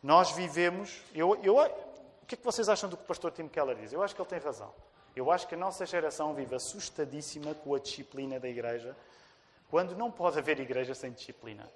[0.02, 1.02] Nós vivemos.
[1.14, 3.94] Eu, eu, o que é que vocês acham do que o pastor Tim Keller diz?
[3.94, 4.74] Eu acho que ele tem razão.
[5.16, 8.96] Eu acho que a nossa geração vive assustadíssima com a disciplina da igreja,
[9.70, 11.70] quando não pode haver igreja sem disciplina.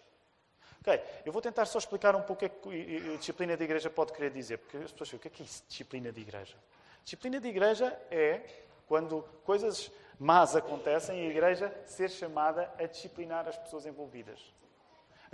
[0.82, 4.14] Ok, eu vou tentar só explicar um pouco o que a disciplina da igreja pode
[4.14, 6.56] querer dizer, porque as pessoas dizem, o que é, que é isso, disciplina de igreja?
[7.04, 8.42] Disciplina de igreja é
[8.88, 14.40] quando coisas más acontecem e a igreja ser chamada a disciplinar as pessoas envolvidas.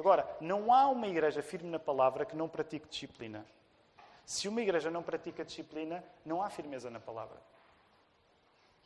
[0.01, 3.45] Agora, não há uma igreja firme na palavra que não pratique disciplina.
[4.25, 7.37] Se uma igreja não pratica disciplina, não há firmeza na palavra.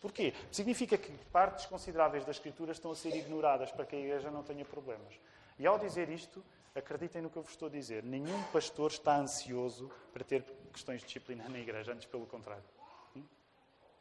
[0.01, 0.33] Porquê?
[0.51, 4.43] Significa que partes consideráveis das Escrituras estão a ser ignoradas para que a igreja não
[4.43, 5.17] tenha problemas.
[5.57, 6.43] E ao dizer isto,
[6.75, 8.03] acreditem no que eu vos estou a dizer.
[8.03, 10.43] Nenhum pastor está ansioso para ter
[10.73, 12.61] questões de disciplina na igreja, antes pelo contrário.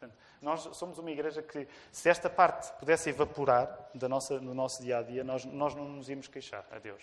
[0.05, 4.83] Portanto, nós somos uma igreja que, se esta parte pudesse evaporar da nossa, no nosso
[4.83, 7.03] dia a dia, nós, nós não nos íamos queixar a Deus.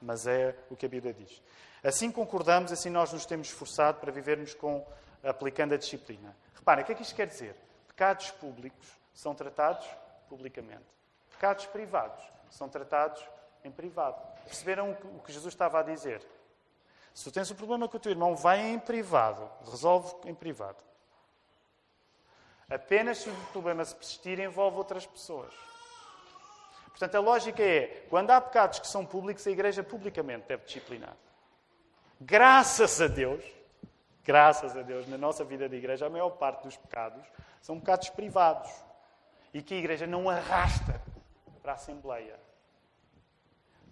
[0.00, 1.42] Mas é o que a Bíblia diz.
[1.82, 4.86] Assim concordamos, assim nós nos temos esforçado para vivermos com,
[5.22, 6.36] aplicando a disciplina.
[6.54, 7.56] Reparem, o que é que isto quer dizer?
[7.88, 9.86] Pecados públicos são tratados
[10.28, 10.84] publicamente.
[11.30, 13.22] Pecados privados são tratados
[13.64, 14.20] em privado.
[14.44, 16.20] Perceberam o que Jesus estava a dizer?
[17.14, 19.48] Se tu tens um problema com o teu irmão, vai em privado.
[19.70, 20.91] Resolve em privado.
[22.68, 25.52] Apenas se o problema se persistir envolve outras pessoas.
[26.88, 31.16] Portanto, a lógica é: quando há pecados que são públicos, a Igreja publicamente deve disciplinar.
[32.20, 33.44] Graças a Deus,
[34.24, 37.24] graças a Deus, na nossa vida de Igreja, a maior parte dos pecados
[37.60, 38.70] são pecados privados
[39.52, 41.02] e que a Igreja não arrasta
[41.62, 42.38] para a Assembleia.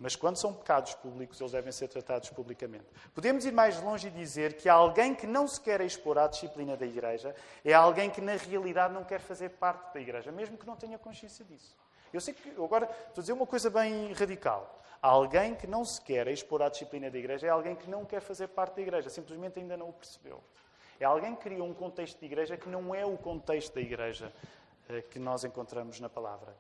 [0.01, 2.87] Mas quando são pecados públicos, eles devem ser tratados publicamente.
[3.15, 6.75] Podemos ir mais longe e dizer que alguém que não se quer expor à disciplina
[6.75, 10.67] da Igreja é alguém que, na realidade, não quer fazer parte da Igreja, mesmo que
[10.67, 11.77] não tenha consciência disso.
[12.15, 14.81] Eu sei que agora estou a dizer uma coisa bem radical.
[15.03, 18.21] Alguém que não se quer expor à disciplina da igreja é alguém que não quer
[18.21, 20.43] fazer parte da igreja, simplesmente ainda não o percebeu.
[20.99, 24.33] É alguém que cria um contexto de igreja que não é o contexto da igreja
[24.89, 26.55] eh, que nós encontramos na palavra.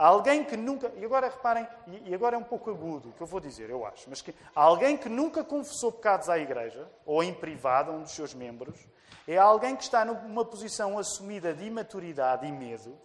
[0.00, 0.90] Alguém que nunca.
[0.96, 1.68] E agora reparem,
[2.06, 4.34] e agora é um pouco agudo o que eu vou dizer, eu acho, mas que
[4.54, 8.88] alguém que nunca confessou pecados à igreja, ou em privado, a um dos seus membros,
[9.28, 12.98] é alguém que está numa posição assumida de imaturidade e medo,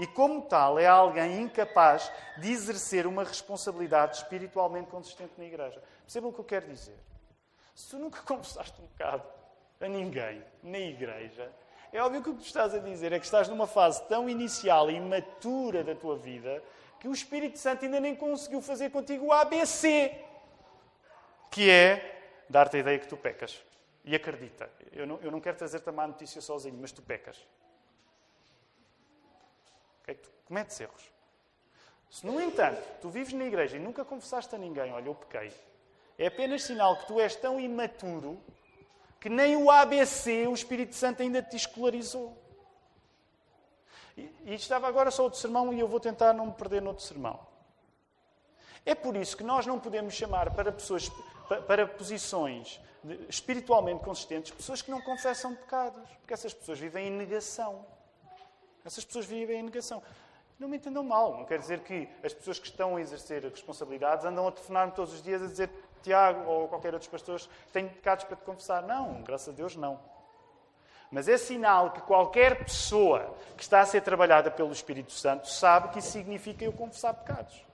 [0.00, 5.80] e como tal é alguém incapaz de exercer uma responsabilidade espiritualmente consistente na igreja.
[6.00, 6.98] Percebam o que eu quero dizer?
[7.76, 9.22] Se tu nunca confessaste um pecado
[9.80, 11.48] a ninguém na igreja,
[11.92, 14.28] é óbvio que o que tu estás a dizer é que estás numa fase tão
[14.28, 16.62] inicial e imatura da tua vida
[17.00, 20.14] que o Espírito Santo ainda nem conseguiu fazer contigo o ABC,
[21.50, 23.60] que é dar-te a ideia que tu pecas.
[24.04, 27.36] E acredita, eu não, eu não quero trazer-te a má notícia sozinho, mas tu pecas.
[30.02, 30.14] Okay?
[30.14, 31.10] Tu cometes erros.
[32.10, 35.52] Se, no entanto, tu vives na igreja e nunca confessaste a ninguém, olha, eu pequei,
[36.18, 38.38] é apenas sinal que tu és tão imaturo
[39.20, 42.36] que nem o ABC o Espírito Santo ainda te escolarizou.
[44.16, 46.88] E, e estava agora só outro sermão e eu vou tentar não me perder no
[46.88, 47.38] outro sermão.
[48.84, 51.10] É por isso que nós não podemos chamar para pessoas,
[51.66, 52.80] para posições
[53.28, 57.84] espiritualmente consistentes, pessoas que não confessam pecados, porque essas pessoas vivem em negação.
[58.84, 60.02] Essas pessoas vivem em negação.
[60.58, 64.24] Não me entendam mal, não quer dizer que as pessoas que estão a exercer responsabilidades
[64.26, 65.70] andam a telefonar-me todos os dias a dizer
[66.02, 67.40] Tiago ou qualquer outro pastor
[67.72, 68.82] tem pecados para te confessar.
[68.82, 70.00] Não, graças a Deus não.
[71.10, 75.88] Mas é sinal que qualquer pessoa que está a ser trabalhada pelo Espírito Santo sabe
[75.88, 77.64] que isso significa eu confessar pecados.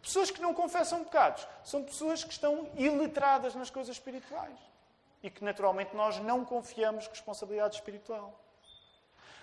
[0.00, 4.58] Pessoas que não confessam pecados são pessoas que estão iletradas nas coisas espirituais
[5.22, 8.38] e que naturalmente nós não confiamos responsabilidade espiritual.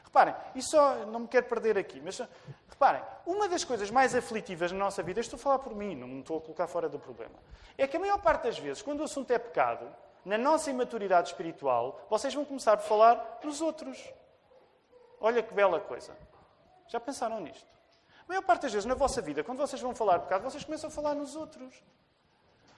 [0.04, 2.22] Reparem, e só não me quero perder aqui, mas
[2.68, 6.08] reparem, uma das coisas mais aflitivas na nossa vida, estou a falar por mim, não
[6.08, 7.36] me estou a colocar fora do problema,
[7.78, 9.88] é que a maior parte das vezes, quando o assunto é pecado,
[10.24, 13.98] na nossa imaturidade espiritual, vocês vão começar a falar nos outros.
[15.20, 16.16] Olha que bela coisa.
[16.88, 17.66] Já pensaram nisto?
[18.24, 20.90] A maior parte das vezes na vossa vida, quando vocês vão falar pecado, vocês começam
[20.90, 21.82] a falar nos outros.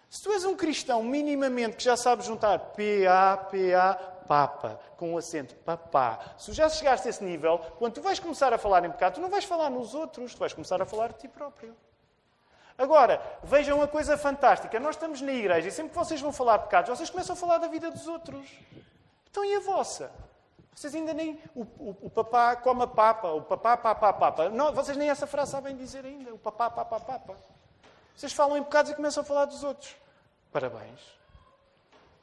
[0.09, 3.93] Se tu és um cristão minimamente que já sabe juntar P-A-P-A,
[4.27, 8.53] Papa, com o acento papá, se já chegaste a esse nível, quando tu vais começar
[8.53, 11.09] a falar em pecado, tu não vais falar nos outros, tu vais começar a falar
[11.09, 11.75] de ti próprio.
[12.77, 14.79] Agora, vejam uma coisa fantástica.
[14.79, 17.37] Nós estamos na igreja e sempre que vocês vão falar de pecados, vocês começam a
[17.37, 18.47] falar da vida dos outros.
[19.29, 20.11] Então e a vossa?
[20.75, 21.39] Vocês ainda nem.
[21.55, 24.49] O, o, o papá come a papa, o papá, papá, papa.
[24.49, 26.33] Não, vocês nem essa frase sabem dizer ainda.
[26.33, 27.35] O papá, papá, papa.
[28.15, 29.95] Vocês falam em pecados e começam a falar dos outros.
[30.51, 30.99] Parabéns.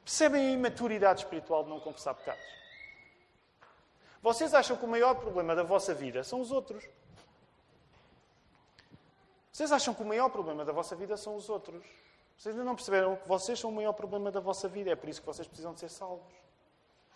[0.03, 2.43] Percebem a imaturidade espiritual de não confessar pecados?
[4.21, 6.87] Vocês acham que o maior problema da vossa vida são os outros.
[9.51, 11.83] Vocês acham que o maior problema da vossa vida são os outros.
[12.37, 14.91] Vocês ainda não perceberam que vocês são o maior problema da vossa vida.
[14.91, 16.33] É por isso que vocês precisam de ser salvos.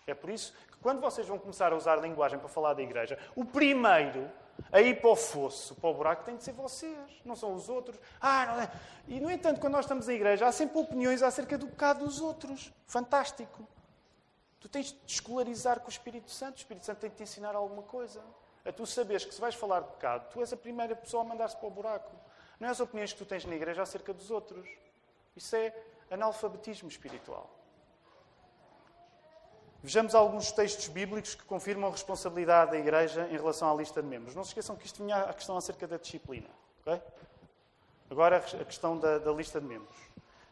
[0.08, 2.84] É por isso que quando vocês vão começar a usar a linguagem para falar da
[2.84, 4.30] igreja, o primeiro
[4.72, 7.70] a ir para o fosso, para o buraco, tem de ser vocês, não são os
[7.70, 8.00] outros.
[8.20, 8.72] Ah, não é.
[9.08, 12.22] E, no entanto, quando nós estamos na igreja, há sempre opiniões acerca do pecado dos
[12.22, 12.74] outros.
[12.88, 13.68] Fantástico.
[14.60, 16.56] Tu tens de escolarizar com o Espírito Santo.
[16.56, 18.22] O Espírito Santo tem de te ensinar alguma coisa.
[18.66, 21.26] A tu saberes que se vais falar de pecado, tu és a primeira pessoa a
[21.26, 22.12] mandar-se para o buraco.
[22.60, 24.68] Não é as opiniões que tu tens na igreja acerca dos outros.
[25.36, 25.76] Isso é
[26.10, 27.50] analfabetismo espiritual.
[29.86, 34.08] Vejamos alguns textos bíblicos que confirmam a responsabilidade da Igreja em relação à lista de
[34.08, 34.34] membros.
[34.34, 36.48] Não se esqueçam que isto vinha a questão acerca da disciplina.
[36.82, 37.00] Okay?
[38.10, 39.96] Agora a questão da, da, lista de membros.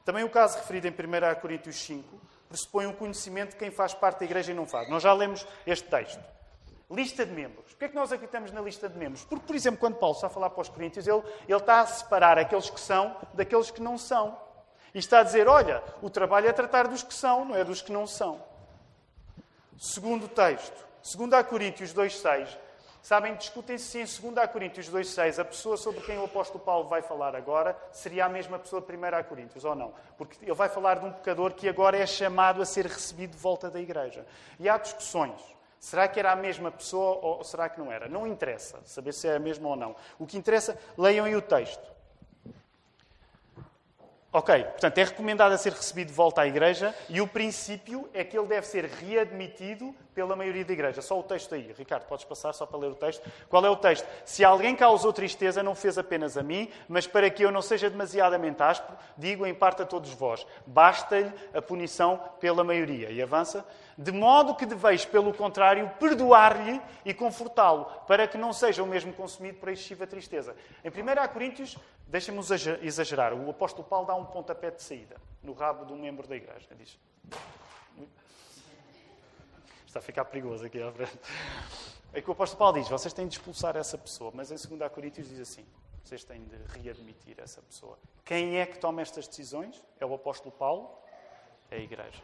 [0.05, 4.19] Também o caso referido em 1 Coríntios 5 pressupõe um conhecimento de quem faz parte
[4.19, 4.87] da Igreja e não faz.
[4.87, 6.23] Nós já lemos este texto.
[6.91, 7.71] Lista de membros.
[7.71, 9.25] Porquê é que nós acreditamos na lista de membros?
[9.25, 11.87] Porque, por exemplo, quando Paulo está a falar para os Coríntios, ele, ele está a
[11.87, 14.37] separar aqueles que são daqueles que não são.
[14.93, 17.81] E está a dizer: olha, o trabalho é tratar dos que são, não é dos
[17.81, 18.52] que não são.
[19.77, 22.47] Segundo texto, 2 Coríntios 2,6.
[23.01, 27.01] Sabem, discutem-se se em 2 Coríntios 2,6 a pessoa sobre quem o apóstolo Paulo vai
[27.01, 29.93] falar agora seria a mesma pessoa de 1 Coríntios ou não.
[30.17, 33.37] Porque ele vai falar de um pecador que agora é chamado a ser recebido de
[33.37, 34.25] volta da igreja.
[34.59, 35.41] E há discussões.
[35.79, 38.07] Será que era a mesma pessoa ou será que não era?
[38.07, 39.95] Não interessa saber se é a mesma ou não.
[40.17, 41.92] O que interessa, leiam aí o texto.
[44.35, 48.23] Ok, portanto, é recomendado a ser recebido de volta à igreja e o princípio é
[48.23, 51.03] que ele deve ser readmitido pela maioria da igreja.
[51.03, 51.71] Só o texto aí.
[51.77, 53.21] Ricardo, podes passar só para ler o texto?
[53.47, 54.07] Qual é o texto?
[54.25, 57.91] Se alguém causou tristeza, não fez apenas a mim, mas para que eu não seja
[57.91, 63.11] demasiadamente áspero, digo em parte a todos vós: basta-lhe a punição pela maioria.
[63.11, 63.63] E avança.
[63.97, 69.13] De modo que deveis, pelo contrário, perdoar-lhe e confortá-lo, para que não seja o mesmo
[69.13, 70.55] consumido por excessiva tristeza.
[70.83, 71.77] Em 1 Coríntios,
[72.07, 72.41] deixem-me
[72.81, 76.35] exagerar, o apóstolo Paulo dá um pontapé de saída no rabo de um membro da
[76.35, 76.67] igreja.
[76.75, 76.97] Diz.
[79.85, 81.19] Está a ficar perigoso aqui à frente.
[82.13, 84.91] É que o apóstolo Paulo diz: vocês têm de expulsar essa pessoa, mas em 2
[84.91, 85.65] Coríntios diz assim:
[86.03, 87.97] vocês têm de readmitir essa pessoa.
[88.25, 89.83] Quem é que toma estas decisões?
[89.99, 90.91] É o apóstolo Paulo?
[91.69, 92.21] É a igreja.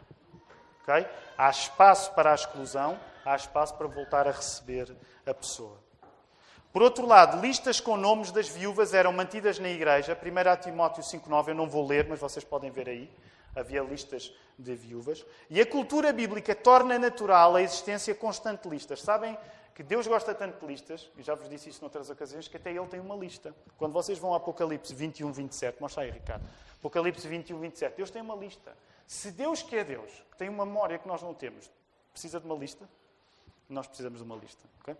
[0.82, 1.06] Okay?
[1.36, 4.94] Há espaço para a exclusão, há espaço para voltar a receber
[5.26, 5.78] a pessoa.
[6.72, 10.16] Por outro lado, listas com nomes das viúvas eram mantidas na igreja.
[10.16, 13.10] 1 Timóteo 5,9, eu não vou ler, mas vocês podem ver aí.
[13.56, 15.26] Havia listas de viúvas.
[15.48, 19.02] E a cultura bíblica torna natural a existência constante de listas.
[19.02, 19.36] Sabem
[19.74, 22.70] que Deus gosta tanto de listas, e já vos disse isso noutras ocasiões, que até
[22.70, 23.52] Ele tem uma lista.
[23.76, 26.44] Quando vocês vão a Apocalipse 21, 27, mostra aí, Ricardo.
[26.78, 28.76] Apocalipse 21, 27, Deus tem uma lista.
[29.10, 31.68] Se Deus, que é Deus, que tem uma memória que nós não temos,
[32.12, 32.88] precisa de uma lista,
[33.68, 34.62] nós precisamos de uma lista.
[34.80, 34.96] Okay?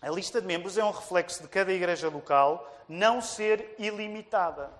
[0.00, 4.72] A lista de membros é um reflexo de cada igreja local não ser ilimitada.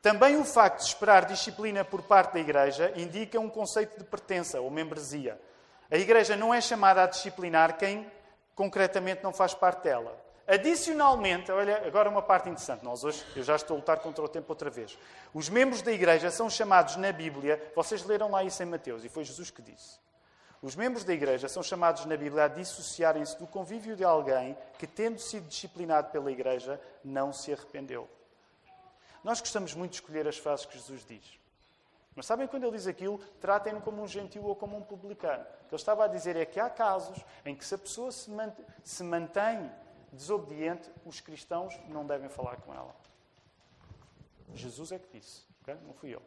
[0.00, 4.58] Também o facto de esperar disciplina por parte da igreja indica um conceito de pertença
[4.58, 5.38] ou membresia.
[5.90, 8.10] A igreja não é chamada a disciplinar quem
[8.54, 10.18] concretamente não faz parte dela.
[10.46, 12.84] Adicionalmente, olha, agora uma parte interessante.
[12.84, 14.96] Nós hoje, eu já estou a lutar contra o tempo outra vez.
[15.34, 19.08] Os membros da igreja são chamados na Bíblia, vocês leram lá isso em Mateus, e
[19.08, 19.98] foi Jesus que disse.
[20.62, 24.86] Os membros da igreja são chamados na Bíblia a dissociarem-se do convívio de alguém que,
[24.86, 28.08] tendo sido disciplinado pela igreja, não se arrependeu.
[29.24, 31.24] Nós gostamos muito de escolher as frases que Jesus diz.
[32.14, 33.18] Mas sabem quando ele diz aquilo?
[33.40, 35.42] Tratem-no como um gentil ou como um publicano.
[35.42, 38.10] O que ele estava a dizer é que há casos em que se a pessoa
[38.10, 39.70] se mantém
[40.12, 42.94] desobediente, os cristãos não devem falar com ela.
[44.54, 45.76] Jesus é que disse, okay?
[45.86, 46.22] não fui eu.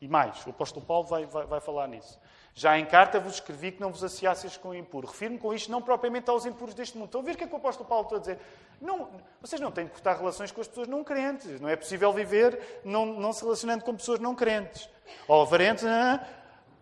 [0.00, 2.18] E mais, o apóstolo Paulo vai, vai, vai falar nisso.
[2.54, 5.06] Já em carta vos escrevi que não vos associasseis com o impuro.
[5.06, 7.06] Refiro-me com isto não propriamente aos impuros deste mundo.
[7.06, 8.38] Estão a ver o que é que o apóstolo Paulo está a dizer?
[8.80, 9.08] Não,
[9.40, 11.60] vocês não têm de cortar relações com as pessoas não crentes.
[11.60, 14.90] Não é possível viver não, não se relacionando com pessoas não crentes.
[15.28, 15.84] Ou avarentes,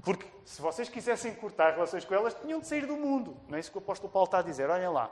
[0.02, 3.36] porque se vocês quisessem cortar relações com elas, tinham de sair do mundo.
[3.48, 4.68] Não é isso que o apóstolo Paulo está a dizer.
[4.70, 5.10] Olhem lá.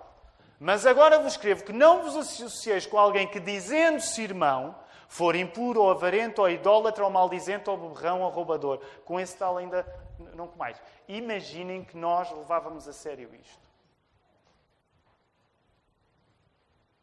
[0.59, 4.75] Mas agora vos escrevo que não vos associeis com alguém que, dizendo-se irmão,
[5.09, 8.81] for impuro, ou avarento, ou idólatra, ou maldizente, ou beberrão, ou roubador.
[9.05, 9.87] Com esse tal ainda
[10.35, 10.81] não mais.
[11.07, 13.69] Imaginem que nós levávamos a sério isto.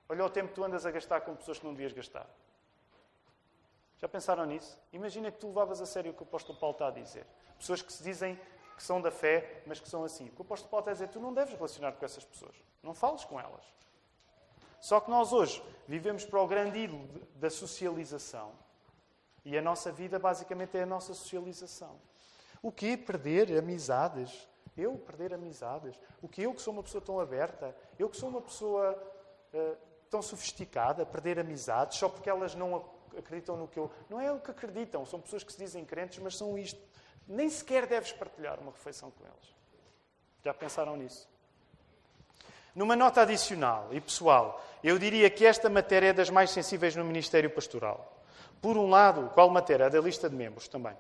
[0.07, 2.27] Olha o tempo que tu andas a gastar com pessoas que não devias gastar.
[3.97, 4.77] Já pensaram nisso?
[4.93, 7.25] Imagina que tu levavas a sério o que o apóstolo Paulo está a dizer.
[7.57, 8.39] Pessoas que se dizem
[8.75, 10.27] que são da fé, mas que são assim.
[10.27, 12.55] O que o apóstolo Paulo está a dizer, tu não deves relacionar com essas pessoas.
[12.83, 13.63] Não fales com elas.
[14.81, 18.51] Só que nós hoje vivemos para o grande ídolo da socialização.
[19.43, 21.99] E a nossa vida basicamente é a nossa socialização.
[22.61, 24.47] O que perder amizades?
[24.75, 25.97] Eu perder amizades?
[26.21, 27.75] O que eu que sou uma pessoa tão aberta?
[27.97, 28.91] Eu que sou uma pessoa
[29.53, 29.77] uh,
[30.09, 33.89] tão sofisticada, perder amizades só porque elas não acreditam no que eu.
[34.09, 36.81] Não é o que acreditam, são pessoas que se dizem crentes, mas são isto
[37.27, 39.55] nem sequer deves partilhar uma refeição com eles.
[40.43, 41.27] Já pensaram nisso?
[42.75, 47.05] Numa nota adicional e pessoal, eu diria que esta matéria é das mais sensíveis no
[47.05, 48.13] Ministério Pastoral.
[48.61, 49.85] Por um lado, qual matéria?
[49.85, 50.95] A da lista de membros também.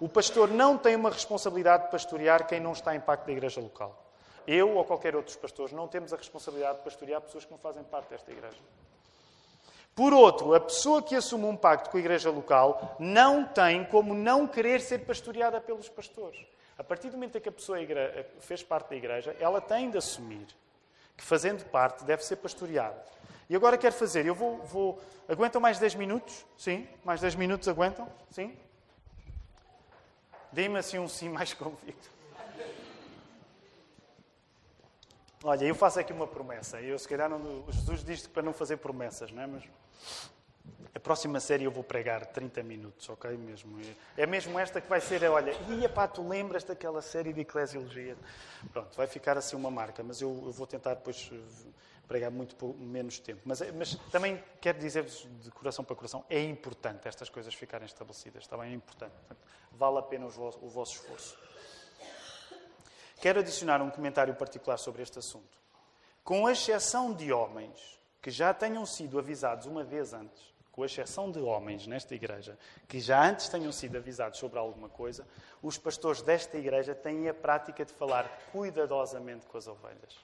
[0.00, 3.60] O pastor não tem uma responsabilidade de pastorear quem não está em pacto da igreja
[3.60, 4.04] local.
[4.46, 7.84] Eu ou qualquer outro pastor não temos a responsabilidade de pastorear pessoas que não fazem
[7.84, 8.56] parte desta igreja.
[9.98, 14.14] Por outro, a pessoa que assume um pacto com a igreja local não tem como
[14.14, 16.46] não querer ser pastoreada pelos pastores.
[16.78, 17.78] A partir do momento em que a pessoa
[18.38, 20.46] fez parte da igreja, ela tem de assumir
[21.16, 23.04] que, fazendo parte, deve ser pastoreada.
[23.50, 25.00] E agora quero fazer, eu vou, vou.
[25.28, 26.46] Aguentam mais 10 minutos?
[26.56, 26.86] Sim?
[27.04, 28.08] Mais 10 minutos aguentam?
[28.30, 28.56] Sim?
[30.52, 32.08] Dê-me assim um sim mais convicto.
[35.44, 36.80] Olha, eu faço aqui uma promessa.
[36.80, 39.46] Eu, se calhar, não, Jesus diz para não fazer promessas, não é?
[39.46, 39.64] Mas
[40.94, 43.30] a próxima série eu vou pregar 30 minutos, ok?
[43.36, 43.78] Mesmo.
[44.16, 48.16] É mesmo esta que vai ser, olha, ia pá, tu lembras daquela série de Eclesiologia?
[48.72, 51.70] Pronto, vai ficar assim uma marca, mas eu, eu vou tentar depois eh,
[52.08, 53.42] pregar muito menos tempo.
[53.44, 57.86] Mas, eh, mas também quero dizer-vos de coração para coração, é importante estas coisas ficarem
[57.86, 58.72] estabelecidas, bem?
[58.72, 59.14] É importante.
[59.70, 61.38] Vale a pena o vosso, o vosso esforço.
[63.20, 65.58] Quero adicionar um comentário particular sobre este assunto.
[66.22, 71.40] Com exceção de homens que já tenham sido avisados uma vez antes, com exceção de
[71.40, 72.56] homens nesta igreja,
[72.86, 75.26] que já antes tenham sido avisados sobre alguma coisa,
[75.60, 80.16] os pastores desta igreja têm a prática de falar cuidadosamente com as ovelhas.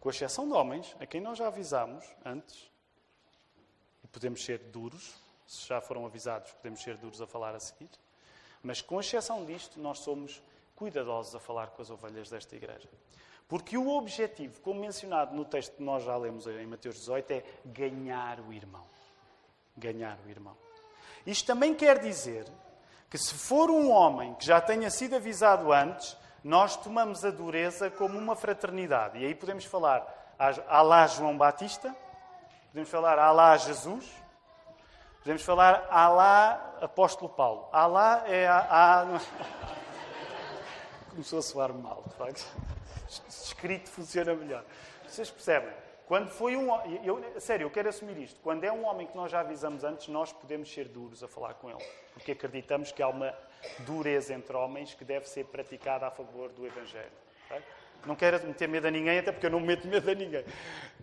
[0.00, 2.70] Com exceção de homens, a quem nós já avisamos antes,
[4.02, 5.14] e podemos ser duros,
[5.46, 7.88] se já foram avisados, podemos ser duros a falar a seguir,
[8.62, 10.42] mas com exceção disto, nós somos
[10.76, 12.88] cuidadosos a falar com as ovelhas desta igreja.
[13.48, 17.44] Porque o objetivo, como mencionado no texto que nós já lemos em Mateus 18, é
[17.64, 18.84] ganhar o irmão.
[19.76, 20.56] Ganhar o irmão.
[21.26, 22.46] Isto também quer dizer
[23.10, 27.90] que se for um homem que já tenha sido avisado antes, nós tomamos a dureza
[27.90, 29.18] como uma fraternidade.
[29.18, 30.34] E aí podemos falar
[30.68, 31.94] Alá João Batista,
[32.68, 34.10] podemos falar Alá Jesus,
[35.20, 37.68] podemos falar Alá Apóstolo Paulo.
[37.72, 38.58] Alá é a.
[38.58, 39.73] a...
[41.14, 42.44] Começou a soar mal, de facto.
[43.28, 44.64] Escrito funciona melhor.
[45.06, 45.72] Vocês percebem?
[46.08, 46.74] Quando foi um.
[47.04, 48.40] Eu, sério, eu quero assumir isto.
[48.40, 51.54] Quando é um homem que nós já avisamos antes, nós podemos ser duros a falar
[51.54, 51.82] com ele.
[52.12, 53.32] Porque acreditamos que há uma
[53.86, 57.12] dureza entre homens que deve ser praticada a favor do Evangelho.
[58.04, 60.44] Não quero meter medo a ninguém, até porque eu não meto medo a ninguém.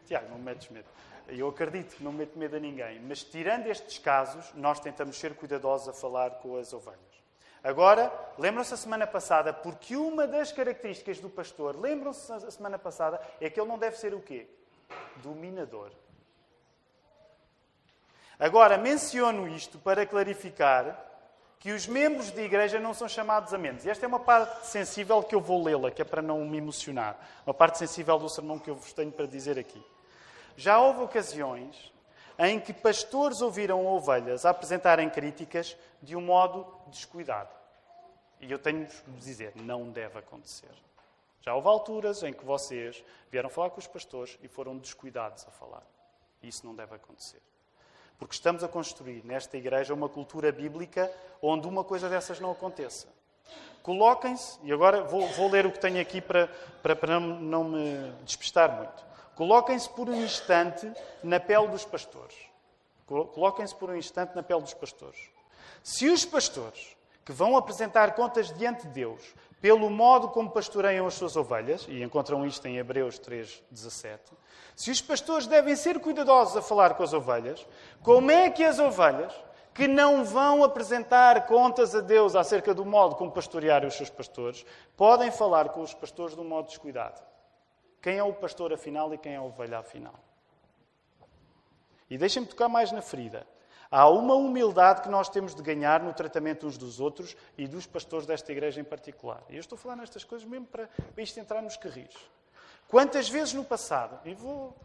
[0.06, 0.90] Tiago, não metes medo.
[1.30, 3.00] Eu acredito que não meto medo a ninguém.
[3.00, 7.21] Mas tirando estes casos, nós tentamos ser cuidadosos a falar com as ovelhas.
[7.64, 13.22] Agora, lembram-se a semana passada, porque uma das características do pastor, lembram-se a semana passada,
[13.40, 14.48] é que ele não deve ser o quê?
[15.18, 15.92] Dominador.
[18.40, 21.12] Agora, menciono isto para clarificar
[21.60, 23.86] que os membros de igreja não são chamados a menos.
[23.86, 26.58] E esta é uma parte sensível que eu vou lê-la, que é para não me
[26.58, 27.16] emocionar.
[27.46, 29.86] Uma parte sensível do sermão que eu vos tenho para dizer aqui.
[30.58, 31.94] Já houve ocasiões
[32.38, 37.50] em que pastores ouviram ovelhas apresentarem críticas de um modo descuidado.
[38.40, 40.72] E eu tenho de dizer, não deve acontecer.
[41.42, 45.52] Já houve alturas em que vocês vieram falar com os pastores e foram descuidados a
[45.52, 45.84] falar.
[46.42, 47.42] Isso não deve acontecer.
[48.18, 51.12] Porque estamos a construir nesta igreja uma cultura bíblica
[51.42, 53.08] onde uma coisa dessas não aconteça.
[53.82, 56.48] Coloquem-se, e agora vou, vou, ler o que tenho aqui para,
[56.84, 59.11] para, para não, não me despistar muito.
[59.42, 62.36] Coloquem-se por um instante na pele dos pastores.
[63.08, 65.20] Coloquem-se por um instante na pele dos pastores.
[65.82, 71.16] Se os pastores que vão apresentar contas diante de Deus pelo modo como pastoreiam as
[71.16, 74.20] suas ovelhas, e encontram isto em Hebreus 3,17,
[74.76, 77.66] se os pastores devem ser cuidadosos a falar com as ovelhas,
[78.04, 79.34] como é que as ovelhas,
[79.74, 84.64] que não vão apresentar contas a Deus acerca do modo como pastorearem os seus pastores,
[84.96, 87.31] podem falar com os pastores de um modo descuidado?
[88.02, 90.20] Quem é o pastor afinal e quem é a ovelha afinal?
[92.10, 93.46] E deixem-me tocar mais na ferida.
[93.90, 97.86] Há uma humildade que nós temos de ganhar no tratamento uns dos outros e dos
[97.86, 99.44] pastores desta igreja em particular.
[99.50, 102.16] E eu estou a falar nestas coisas mesmo para, para isto entrar nos carris.
[102.88, 104.76] Quantas vezes no passado, e vou.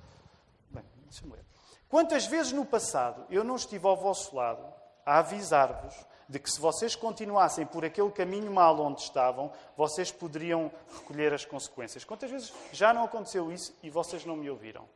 [0.70, 1.44] Bem, deixa-me ler.
[1.88, 4.64] Quantas vezes no passado eu não estive ao vosso lado
[5.04, 5.94] a avisar-vos
[6.28, 11.44] de que se vocês continuassem por aquele caminho mal onde estavam, vocês poderiam recolher as
[11.44, 12.04] consequências.
[12.04, 14.88] Quantas vezes já não aconteceu isso e vocês não me ouviram?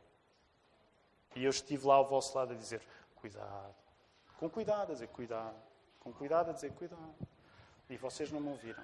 [1.35, 2.81] E eu estive lá ao vosso lado a dizer:
[3.15, 3.75] cuidado,
[4.37, 5.55] com cuidado a dizer cuidado.
[5.99, 7.15] Com cuidado a dizer cuidado.
[7.89, 8.83] E vocês não me ouviram.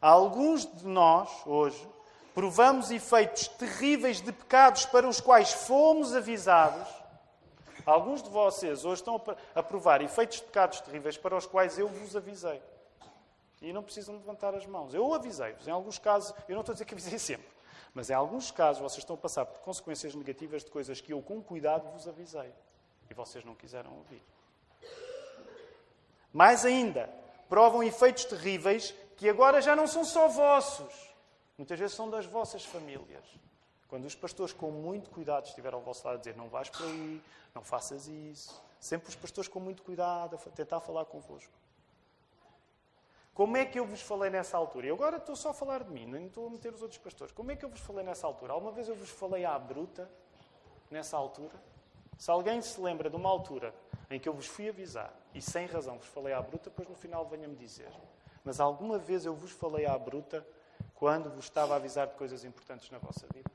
[0.00, 1.88] Alguns de nós, hoje,
[2.34, 6.88] provamos efeitos terríveis de pecados para os quais fomos avisados.
[7.86, 9.22] Alguns de vocês hoje estão
[9.54, 12.62] a provar efeitos de pecados terríveis para os quais eu vos avisei.
[13.60, 14.94] E não precisam levantar as mãos.
[14.94, 15.66] Eu avisei-vos.
[15.66, 17.48] Em alguns casos, eu não estou a dizer que avisei sempre,
[17.92, 21.22] mas em alguns casos vocês estão a passar por consequências negativas de coisas que eu,
[21.22, 22.52] com cuidado, vos avisei.
[23.10, 24.22] E vocês não quiseram ouvir.
[26.32, 27.08] Mais ainda,
[27.48, 31.14] provam efeitos terríveis que agora já não são só vossos.
[31.56, 33.24] Muitas vezes são das vossas famílias.
[33.94, 36.84] Quando os pastores, com muito cuidado, estiveram ao vosso lado a dizer não vais por
[36.84, 37.22] aí,
[37.54, 38.60] não faças isso.
[38.80, 41.52] Sempre os pastores com muito cuidado a tentar falar convosco.
[43.32, 44.88] Como é que eu vos falei nessa altura?
[44.88, 47.32] E agora estou só a falar de mim, não estou a meter os outros pastores.
[47.32, 48.52] Como é que eu vos falei nessa altura?
[48.52, 50.10] Alguma vez eu vos falei à bruta
[50.90, 51.54] nessa altura?
[52.18, 53.72] Se alguém se lembra de uma altura
[54.10, 56.96] em que eu vos fui avisar e sem razão vos falei à bruta, depois no
[56.96, 57.92] final venha-me dizer.
[58.42, 60.44] Mas alguma vez eu vos falei à bruta
[60.96, 63.53] quando vos estava a avisar de coisas importantes na vossa vida?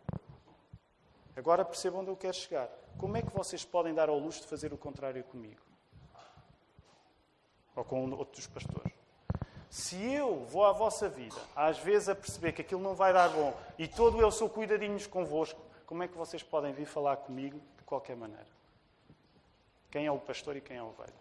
[1.39, 2.69] Agora percebam onde eu quero chegar.
[2.97, 5.61] Como é que vocês podem dar ao luxo de fazer o contrário comigo?
[7.75, 8.93] Ou com outros pastores?
[9.69, 13.29] Se eu vou à vossa vida, às vezes a perceber que aquilo não vai dar
[13.29, 17.61] bom e todo eu sou cuidadinhos convosco, como é que vocês podem vir falar comigo
[17.89, 18.47] qualquer maneira.
[19.89, 21.13] Quem é o pastor e quem é a ovelha?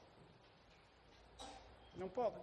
[1.97, 2.43] Não podem.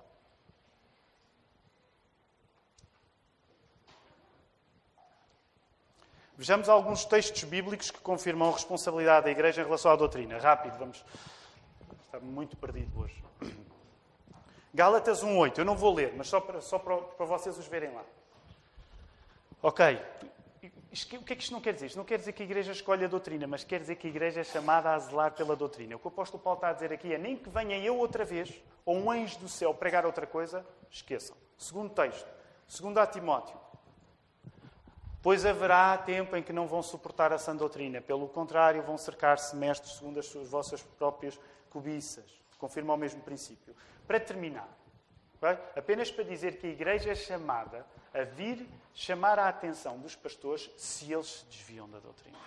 [6.37, 10.37] Vejamos alguns textos bíblicos que confirmam a responsabilidade da Igreja em relação à doutrina.
[10.37, 11.03] Rápido, vamos.
[12.05, 13.23] Está muito perdido hoje.
[14.73, 15.59] Gálatas 1,8.
[15.59, 18.03] Eu não vou ler, mas só para, só para, para vocês os verem lá.
[19.63, 19.97] Ok.
[20.61, 21.85] O que é que isto não quer dizer?
[21.87, 24.09] Isto não quer dizer que a Igreja escolhe a doutrina, mas quer dizer que a
[24.09, 25.95] Igreja é chamada a zelar pela doutrina.
[25.95, 28.25] O que o apóstolo Paulo está a dizer aqui é nem que venha eu outra
[28.25, 28.53] vez,
[28.85, 31.35] ou um anjo do céu pregar outra coisa, esqueçam.
[31.57, 32.27] Segundo texto.
[32.67, 33.64] Segundo a Timóteo.
[35.25, 37.99] Pois haverá tempo em que não vão suportar a sã doutrina.
[37.99, 41.39] Pelo contrário, vão cercar-se mestres segundo as suas vossas próprias
[41.71, 42.39] cobiças.
[42.59, 43.75] Confirma o mesmo princípio.
[44.05, 44.69] Para terminar,
[45.75, 50.69] apenas para dizer que a Igreja é chamada a vir chamar a atenção dos pastores
[50.77, 52.37] se eles se desviam da doutrina.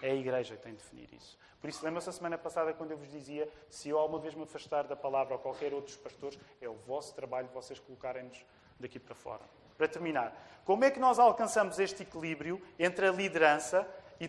[0.00, 1.38] É a Igreja que tem de definir isso.
[1.60, 4.44] Por isso, lembra-se a semana passada quando eu vos dizia: se eu alguma vez me
[4.44, 8.46] afastar da palavra ou qualquer outro dos pastores, é o vosso trabalho vocês colocarem-nos
[8.80, 9.42] daqui para fora.
[9.76, 10.32] Para terminar,
[10.64, 13.86] como é que nós alcançamos este equilíbrio entre a liderança
[14.20, 14.28] e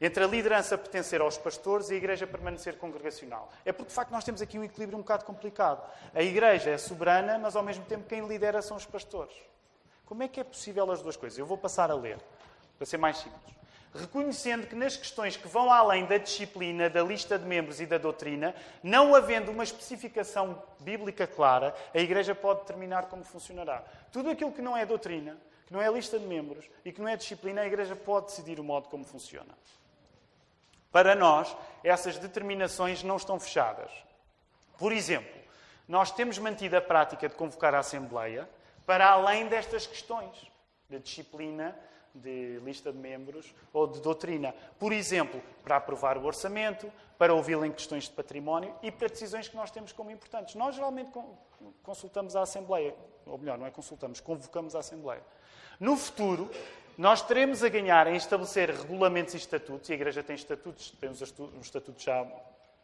[0.00, 3.52] entre a liderança pertencer aos pastores e a igreja permanecer congregacional.
[3.64, 5.88] É porque, de facto, nós temos aqui um equilíbrio um bocado complicado.
[6.12, 9.34] A igreja é soberana, mas, ao mesmo tempo, quem lidera são os pastores.
[10.04, 11.38] Como é que é possível as duas coisas?
[11.38, 12.18] Eu vou passar a ler,
[12.76, 13.61] para ser mais simples.
[13.94, 17.98] Reconhecendo que nas questões que vão além da disciplina, da lista de membros e da
[17.98, 23.84] doutrina, não havendo uma especificação bíblica clara, a Igreja pode determinar como funcionará.
[24.10, 25.36] Tudo aquilo que não é doutrina,
[25.66, 28.58] que não é lista de membros e que não é disciplina, a Igreja pode decidir
[28.58, 29.52] o modo como funciona.
[30.90, 33.90] Para nós, essas determinações não estão fechadas.
[34.78, 35.40] Por exemplo,
[35.86, 38.48] nós temos mantido a prática de convocar a Assembleia
[38.86, 40.50] para além destas questões
[40.88, 41.76] de disciplina,
[42.14, 44.54] de lista de membros ou de doutrina.
[44.78, 49.48] Por exemplo, para aprovar o orçamento, para ouvi-lo em questões de património e para decisões
[49.48, 50.54] que nós temos como importantes.
[50.54, 51.10] Nós geralmente
[51.82, 52.94] consultamos a Assembleia,
[53.24, 55.22] ou melhor, não é consultamos, convocamos a Assembleia.
[55.78, 56.50] No futuro,
[56.98, 61.10] nós teremos a ganhar em estabelecer regulamentos e estatutos, e a Igreja tem estatutos, tem
[61.10, 61.22] uns
[61.60, 62.26] estatutos já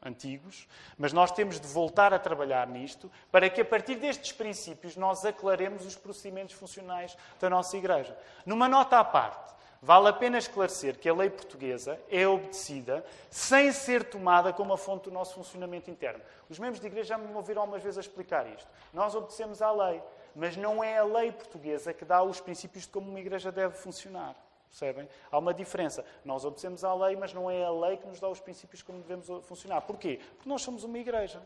[0.02, 4.96] antigos, mas nós temos de voltar a trabalhar nisto para que, a partir destes princípios,
[4.96, 8.16] nós aclaremos os procedimentos funcionais da nossa Igreja.
[8.46, 13.72] Numa nota à parte, vale a pena esclarecer que a lei portuguesa é obedecida sem
[13.72, 16.22] ser tomada como a fonte do nosso funcionamento interno.
[16.48, 18.68] Os membros de Igreja já me ouviram algumas vezes a explicar isto.
[18.92, 20.02] Nós obedecemos à lei,
[20.34, 23.74] mas não é a lei portuguesa que dá os princípios de como uma Igreja deve
[23.74, 24.34] funcionar.
[24.68, 25.08] Percebem?
[25.30, 26.04] Há uma diferença.
[26.24, 29.00] Nós obedecemos à lei, mas não é a lei que nos dá os princípios como
[29.00, 29.80] devemos funcionar.
[29.82, 30.20] Porquê?
[30.36, 31.42] Porque nós somos uma igreja.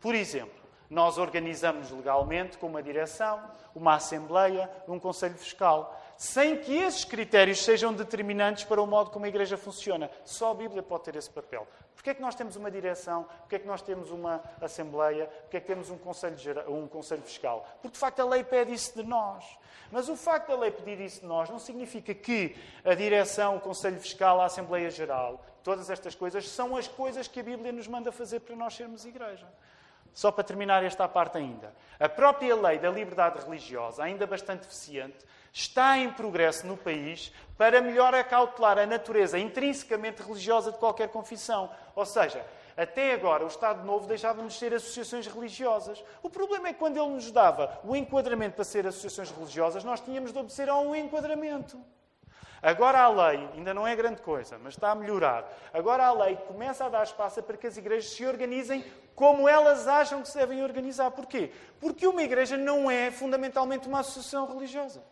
[0.00, 3.42] Por exemplo, nós organizamos legalmente com uma direção,
[3.74, 9.24] uma assembleia, um conselho fiscal, sem que esses critérios sejam determinantes para o modo como
[9.24, 10.10] a igreja funciona.
[10.24, 11.66] Só a Bíblia pode ter esse papel.
[11.94, 13.24] Porquê é que nós temos uma direção?
[13.40, 15.26] Porquê é que nós temos uma assembleia?
[15.26, 16.36] Porquê é que temos um conselho,
[16.68, 17.66] um conselho fiscal?
[17.80, 19.44] Porque, de facto, a lei pede isso de nós.
[19.92, 23.60] Mas o facto da lei pedir isso de nós não significa que a direção, o
[23.60, 27.86] Conselho Fiscal, a Assembleia Geral, todas estas coisas, são as coisas que a Bíblia nos
[27.86, 29.46] manda fazer para nós sermos igreja.
[30.14, 31.74] Só para terminar esta parte ainda.
[32.00, 35.18] A própria lei da liberdade religiosa, ainda bastante deficiente,
[35.52, 41.70] está em progresso no país para melhor acautelar a natureza intrinsecamente religiosa de qualquer confissão.
[41.94, 42.44] Ou seja,
[42.76, 46.02] até agora, o Estado Novo deixava-nos ser associações religiosas.
[46.22, 50.00] O problema é que quando ele nos dava o enquadramento para ser associações religiosas, nós
[50.00, 51.78] tínhamos de obedecer a um enquadramento.
[52.62, 55.44] Agora a lei, ainda não é grande coisa, mas está a melhorar.
[55.74, 58.84] Agora a lei começa a dar espaço para que as igrejas se organizem
[59.16, 61.10] como elas acham que se devem organizar.
[61.10, 61.50] Porquê?
[61.80, 65.02] Porque uma igreja não é fundamentalmente uma associação religiosa.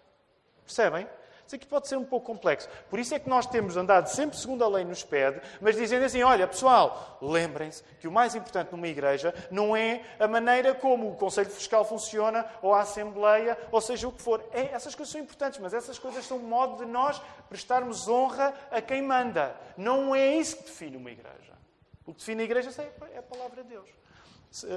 [0.70, 1.08] Percebem?
[1.44, 2.68] Isso aqui pode ser um pouco complexo.
[2.88, 6.04] Por isso é que nós temos andado sempre segundo a lei nos pede, mas dizendo
[6.04, 11.10] assim: olha, pessoal, lembrem-se que o mais importante numa igreja não é a maneira como
[11.10, 14.44] o Conselho Fiscal funciona, ou a Assembleia, ou seja o que for.
[14.52, 18.54] É, essas coisas são importantes, mas essas coisas são um modo de nós prestarmos honra
[18.70, 19.56] a quem manda.
[19.76, 21.58] Não é isso que define uma igreja.
[22.06, 22.70] O que define a igreja
[23.12, 23.90] é a palavra de Deus.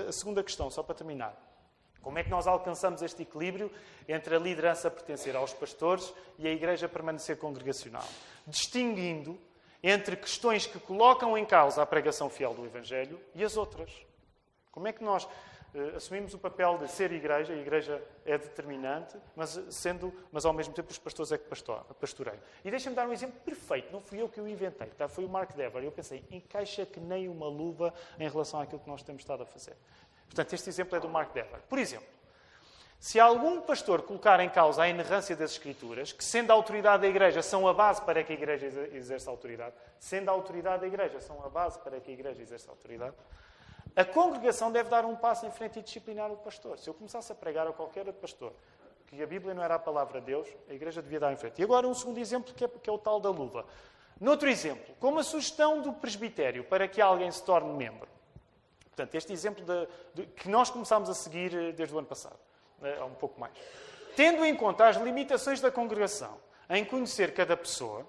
[0.08, 1.53] A segunda questão, só para terminar.
[2.04, 3.72] Como é que nós alcançamos este equilíbrio
[4.08, 8.06] entre a liderança pertencer aos pastores e a igreja permanecer congregacional?
[8.45, 9.39] Distinguindo
[9.82, 13.89] entre questões que colocam em causa a pregação fiel do Evangelho e as outras.
[14.70, 19.18] Como é que nós uh, assumimos o papel de ser igreja, a igreja é determinante,
[19.36, 21.47] mas, sendo, mas ao mesmo tempo os pastores é que
[21.99, 22.39] pastoreiam.
[22.66, 25.08] E deixem-me dar um exemplo perfeito, não fui eu que o inventei, tá?
[25.08, 25.84] foi o Mark Dever.
[25.84, 29.45] Eu pensei, encaixa que nem uma luva em relação àquilo que nós temos estado a
[29.45, 29.76] fazer.
[30.34, 31.61] Portanto, este exemplo é do Mark Dever.
[31.69, 32.07] Por exemplo,
[32.99, 37.07] se algum pastor colocar em causa a inerrância das Escrituras, que sendo a autoridade da
[37.07, 41.21] Igreja são a base para que a Igreja exerça autoridade, sendo a autoridade da Igreja
[41.21, 43.15] são a base para que a Igreja exerça autoridade,
[43.95, 46.79] a congregação deve dar um passo em frente e disciplinar o pastor.
[46.79, 48.53] Se eu começasse a pregar a qualquer pastor
[49.05, 51.61] que a Bíblia não era a palavra de Deus, a igreja devia dar em frente.
[51.61, 53.67] E agora um segundo exemplo, que é, que é o tal da luva.
[54.19, 58.07] Noutro exemplo, como a sugestão do presbitério para que alguém se torne membro.
[58.96, 62.38] Portanto, este exemplo de, de, que nós começámos a seguir eh, desde o ano passado,
[62.84, 63.54] eh, há um pouco mais.
[64.16, 66.38] Tendo em conta as limitações da congregação
[66.70, 68.08] em conhecer cada pessoa,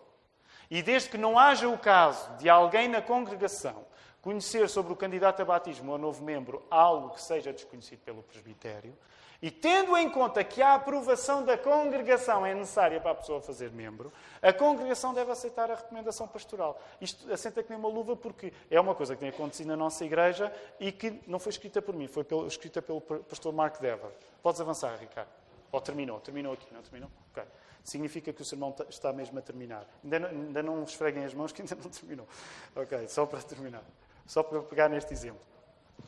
[0.71, 3.87] e desde que não haja o caso de alguém na congregação
[4.21, 8.97] conhecer sobre o candidato a batismo ou novo membro algo que seja desconhecido pelo presbitério,
[9.45, 13.71] e tendo em conta que a aprovação da congregação é necessária para a pessoa fazer
[13.71, 16.81] membro, a congregação deve aceitar a recomendação pastoral.
[16.99, 20.03] Isto assenta que nem uma luva porque é uma coisa que tem acontecido na nossa
[20.03, 24.13] igreja e que não foi escrita por mim, foi pelo, escrita pelo pastor Mark Dever.
[24.43, 25.29] Podes avançar, Ricardo.
[25.71, 26.21] Ou terminou?
[26.21, 27.11] Terminou aqui, não terminou?
[27.31, 27.43] Ok.
[27.83, 29.87] Significa que o sermão está mesmo a terminar.
[30.03, 32.27] Ainda não, ainda não esfreguem as mãos que ainda não terminou.
[32.75, 33.85] Ok, só para terminar.
[34.27, 35.54] Só para pegar neste exemplo.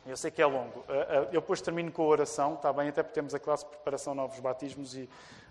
[0.05, 0.85] Eu sei que é longo.
[0.87, 2.87] Eh, eh, eu depois termino com a oração, está bem?
[2.87, 5.09] Até porque temos a classe de preparação novos batismos e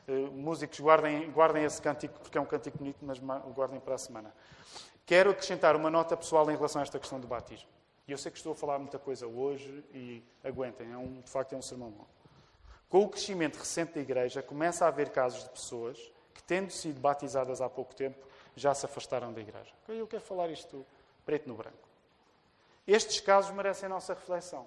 [0.09, 3.19] uh, músicos guardem, guardem esse cântico, porque é um cântico bonito, mas
[3.55, 4.33] guardem para a semana.
[5.05, 7.69] Quero acrescentar uma nota pessoal em relação a esta questão do batismo.
[8.09, 11.31] E eu sei que estou a falar muita coisa hoje e aguentem, é um, de
[11.31, 12.09] facto é um sermão longo.
[12.89, 15.99] Com o crescimento recente da Igreja, começa a haver casos de pessoas
[16.33, 18.25] que, tendo sido batizadas há pouco tempo,
[18.55, 19.73] já se afastaram da Igreja.
[19.89, 20.87] Eu quero falar isto
[21.25, 21.86] preto no branco.
[22.87, 24.67] Estes casos merecem nossa reflexão.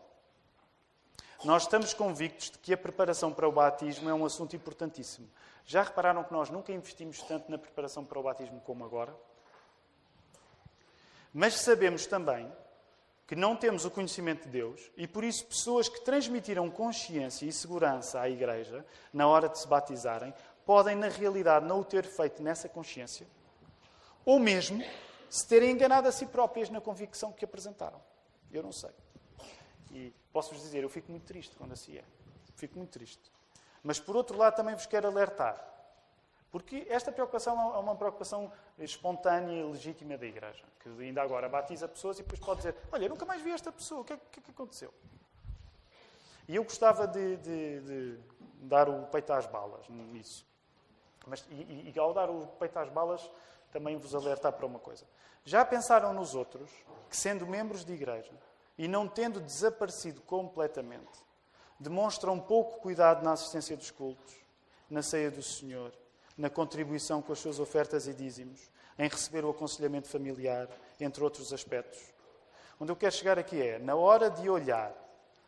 [1.43, 5.29] Nós estamos convictos de que a preparação para o batismo é um assunto importantíssimo.
[5.65, 9.15] Já repararam que nós nunca investimos tanto na preparação para o batismo como agora?
[11.33, 12.51] Mas sabemos também
[13.25, 17.53] que não temos o conhecimento de Deus e por isso pessoas que transmitiram consciência e
[17.53, 20.33] segurança à Igreja na hora de se batizarem
[20.65, 23.27] podem, na realidade, não o ter feito nessa consciência
[24.25, 24.83] ou mesmo
[25.29, 28.01] se terem enganado a si próprias na convicção que apresentaram.
[28.51, 28.91] Eu não sei.
[29.91, 32.03] E posso-vos dizer, eu fico muito triste quando assim é.
[32.55, 33.31] Fico muito triste.
[33.83, 35.65] Mas, por outro lado, também vos quero alertar.
[36.51, 40.63] Porque esta preocupação é uma preocupação espontânea e legítima da Igreja.
[40.79, 43.71] Que ainda agora batiza pessoas e depois pode dizer: Olha, eu nunca mais vi esta
[43.71, 44.91] pessoa, o que é que, que aconteceu?
[46.47, 48.19] E eu gostava de, de, de,
[48.61, 50.43] dar o peito às balas nisso.
[51.27, 53.29] Mas, e, e, ao dar o peito às balas,
[53.71, 55.05] também vos alertar para uma coisa.
[55.45, 56.69] Já pensaram nos outros
[57.09, 58.31] que, sendo membros de igreja
[58.77, 61.25] e não tendo desaparecido completamente,
[61.79, 64.35] demonstram pouco cuidado na assistência dos cultos,
[64.89, 65.93] na ceia do Senhor,
[66.37, 70.67] na contribuição com as suas ofertas e dízimos, em receber o aconselhamento familiar,
[70.99, 71.99] entre outros aspectos?
[72.79, 74.93] Onde eu quero chegar aqui é, na hora de olhar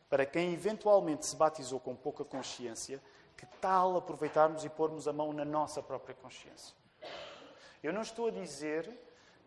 [0.10, 3.02] para quem eventualmente se batizou com pouca consciência,
[3.38, 6.81] que tal aproveitarmos e pormos a mão na nossa própria consciência?
[7.84, 8.90] Eu não estou a dizer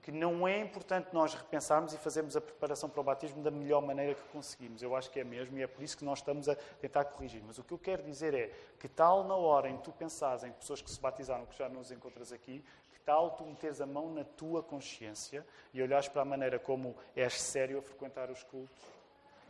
[0.05, 3.81] que não é importante nós repensarmos e fazermos a preparação para o batismo da melhor
[3.81, 4.83] maneira que conseguimos.
[4.83, 7.43] Eu acho que é mesmo e é por isso que nós estamos a tentar corrigir.
[7.47, 10.45] Mas o que eu quero dizer é que tal na hora em que tu pensares
[10.45, 12.63] em pessoas que se batizaram, que já nos encontras aqui,
[12.93, 16.95] que tal tu meteres a mão na tua consciência e olhares para a maneira como
[17.17, 18.77] és sério a frequentar os cultos,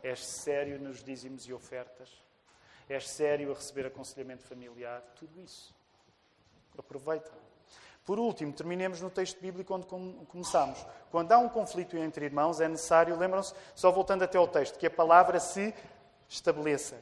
[0.01, 2.09] és sério nos dízimos e ofertas,
[2.87, 5.75] és sério a receber aconselhamento familiar, tudo isso.
[6.77, 7.44] Aproveita.
[8.05, 9.87] Por último, terminemos no texto bíblico onde
[10.27, 10.85] começamos.
[11.09, 14.85] Quando há um conflito entre irmãos, é necessário, lembram-se, só voltando até ao texto, que
[14.85, 15.73] a palavra se
[16.29, 16.97] estabeleça.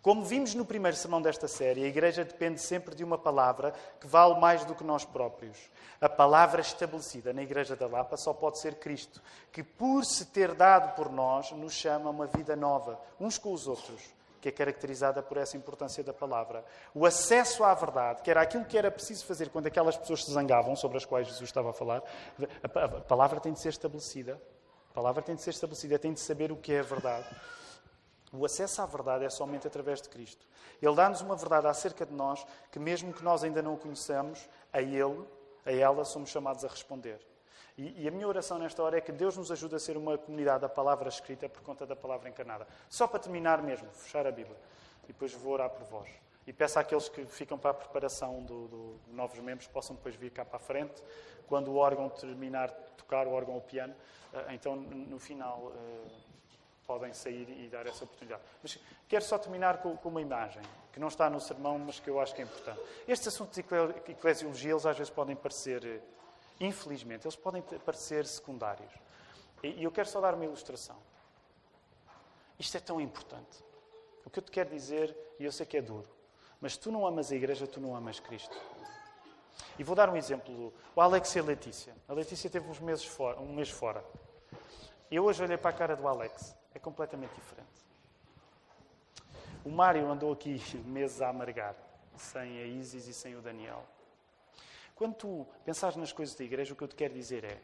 [0.00, 4.06] Como vimos no primeiro sermão desta série, a Igreja depende sempre de uma palavra que
[4.06, 5.58] vale mais do que nós próprios.
[6.00, 9.20] A palavra estabelecida na Igreja da Lapa só pode ser Cristo,
[9.52, 13.52] que, por se ter dado por nós, nos chama a uma vida nova, uns com
[13.52, 16.64] os outros que é caracterizada por essa importância da palavra.
[16.94, 20.30] O acesso à verdade, que era aquilo que era preciso fazer quando aquelas pessoas se
[20.30, 22.02] zangavam, sobre as quais Jesus estava a falar,
[22.74, 24.40] a palavra tem de ser estabelecida.
[24.90, 27.28] A palavra tem de ser estabelecida, tem de saber o que é a verdade.
[28.32, 30.46] O acesso à verdade é somente através de Cristo.
[30.82, 34.48] Ele dá-nos uma verdade acerca de nós que, mesmo que nós ainda não o conheçamos,
[34.72, 35.24] a Ele,
[35.64, 37.20] a ela, somos chamados a responder.
[37.78, 40.18] E, e, a minha oração nesta hora é que Deus nos ajude a ser uma
[40.18, 42.66] comunidade da palavra escrita por conta da palavra encarnada.
[42.90, 44.56] Só para terminar mesmo, fechar a Bíblia.
[45.04, 46.08] E depois vou orar por vós.
[46.44, 50.32] E peço àqueles que ficam para a preparação do, do, novos membros possam depois vir
[50.32, 51.00] cá para a frente.
[51.46, 53.94] Quando o órgão terminar de tocar, o órgão ou o piano,
[54.32, 56.08] eh, então no final eh,
[56.86, 58.42] podem sair e dar essa oportunidade.
[58.62, 60.62] Mas quero só terminar com, com, uma imagem,
[60.92, 62.80] que não está no sermão, mas que eu acho que é importante.
[63.06, 66.00] Estes assuntos de eclesiologia, eles às vezes podem parecer eh,
[66.60, 68.92] Infelizmente, eles podem parecer secundários.
[69.62, 70.96] E eu quero só dar uma ilustração.
[72.58, 73.64] Isto é tão importante.
[74.24, 76.08] O que eu te quero dizer, e eu sei que é duro,
[76.60, 78.56] mas tu não amas a igreja, tu não amas Cristo.
[79.78, 80.72] E vou dar um exemplo.
[80.94, 81.94] O Alex e a Letícia.
[82.08, 84.04] A Letícia teve uns meses fora, um mês fora.
[85.10, 86.54] Eu hoje olhei para a cara do Alex.
[86.74, 87.68] É completamente diferente.
[89.64, 91.76] O Mário andou aqui meses a amargar.
[92.16, 93.84] sem a Isis e sem o Daniel.
[94.98, 97.60] Quando tu pensares nas coisas da igreja, o que eu te quero dizer é: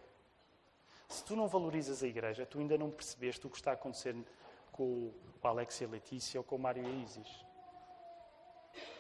[1.09, 4.15] se tu não valorizas a igreja, tu ainda não percebeste o que está a acontecer
[4.70, 7.44] com o Alex e a Letícia ou com o Mário e a Isis.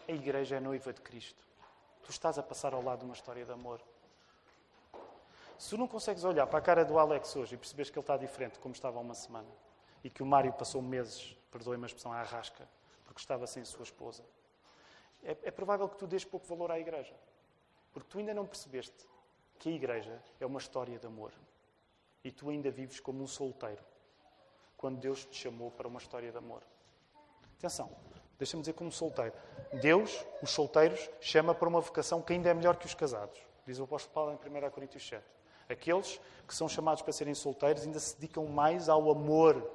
[0.08, 1.44] A igreja é a noiva de Cristo.
[2.02, 3.80] Tu estás a passar ao lado de uma história de amor.
[5.56, 8.02] Se tu não consegues olhar para a cara do Alex hoje e perceberes que ele
[8.02, 9.48] está diferente como estava há uma semana
[10.02, 12.68] e que o Mário passou meses, perdoe-me a expressão, à rasca,
[13.04, 14.24] porque estava sem sua esposa,
[15.22, 17.14] é, é provável que tu dês pouco valor à igreja.
[17.94, 19.08] Porque tu ainda não percebeste
[19.58, 21.32] que a igreja é uma história de amor.
[22.24, 23.82] E tu ainda vives como um solteiro,
[24.76, 26.62] quando Deus te chamou para uma história de amor.
[27.56, 27.90] Atenção,
[28.36, 29.32] deixa-me dizer como solteiro.
[29.80, 33.40] Deus, os solteiros, chama para uma vocação que ainda é melhor que os casados.
[33.64, 35.24] Diz o apóstolo Paulo em 1 Coríntios 7.
[35.68, 39.70] Aqueles que são chamados para serem solteiros ainda se dedicam mais ao amor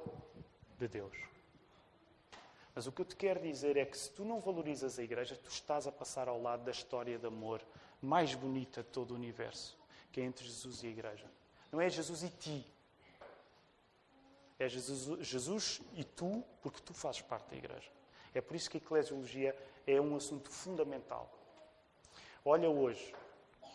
[0.78, 1.16] de Deus.
[2.74, 5.36] Mas o que eu te quero dizer é que se tu não valorizas a igreja,
[5.36, 7.60] tu estás a passar ao lado da história de amor
[8.02, 9.78] mais bonita de todo o universo,
[10.12, 11.26] que é entre Jesus e a igreja.
[11.70, 12.66] Não é Jesus e ti.
[14.58, 17.90] É Jesus, Jesus e tu, porque tu fazes parte da igreja.
[18.34, 19.56] É por isso que a eclesiologia
[19.86, 21.32] é um assunto fundamental.
[22.44, 23.14] Olha hoje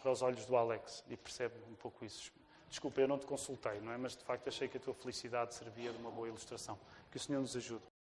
[0.01, 2.31] para os olhos do Alex e percebe um pouco isso.
[2.69, 3.97] Desculpa, eu não te consultei, não é?
[3.97, 6.77] Mas de facto achei que a tua felicidade servia de uma boa ilustração.
[7.09, 7.94] Que o Senhor nos ajude.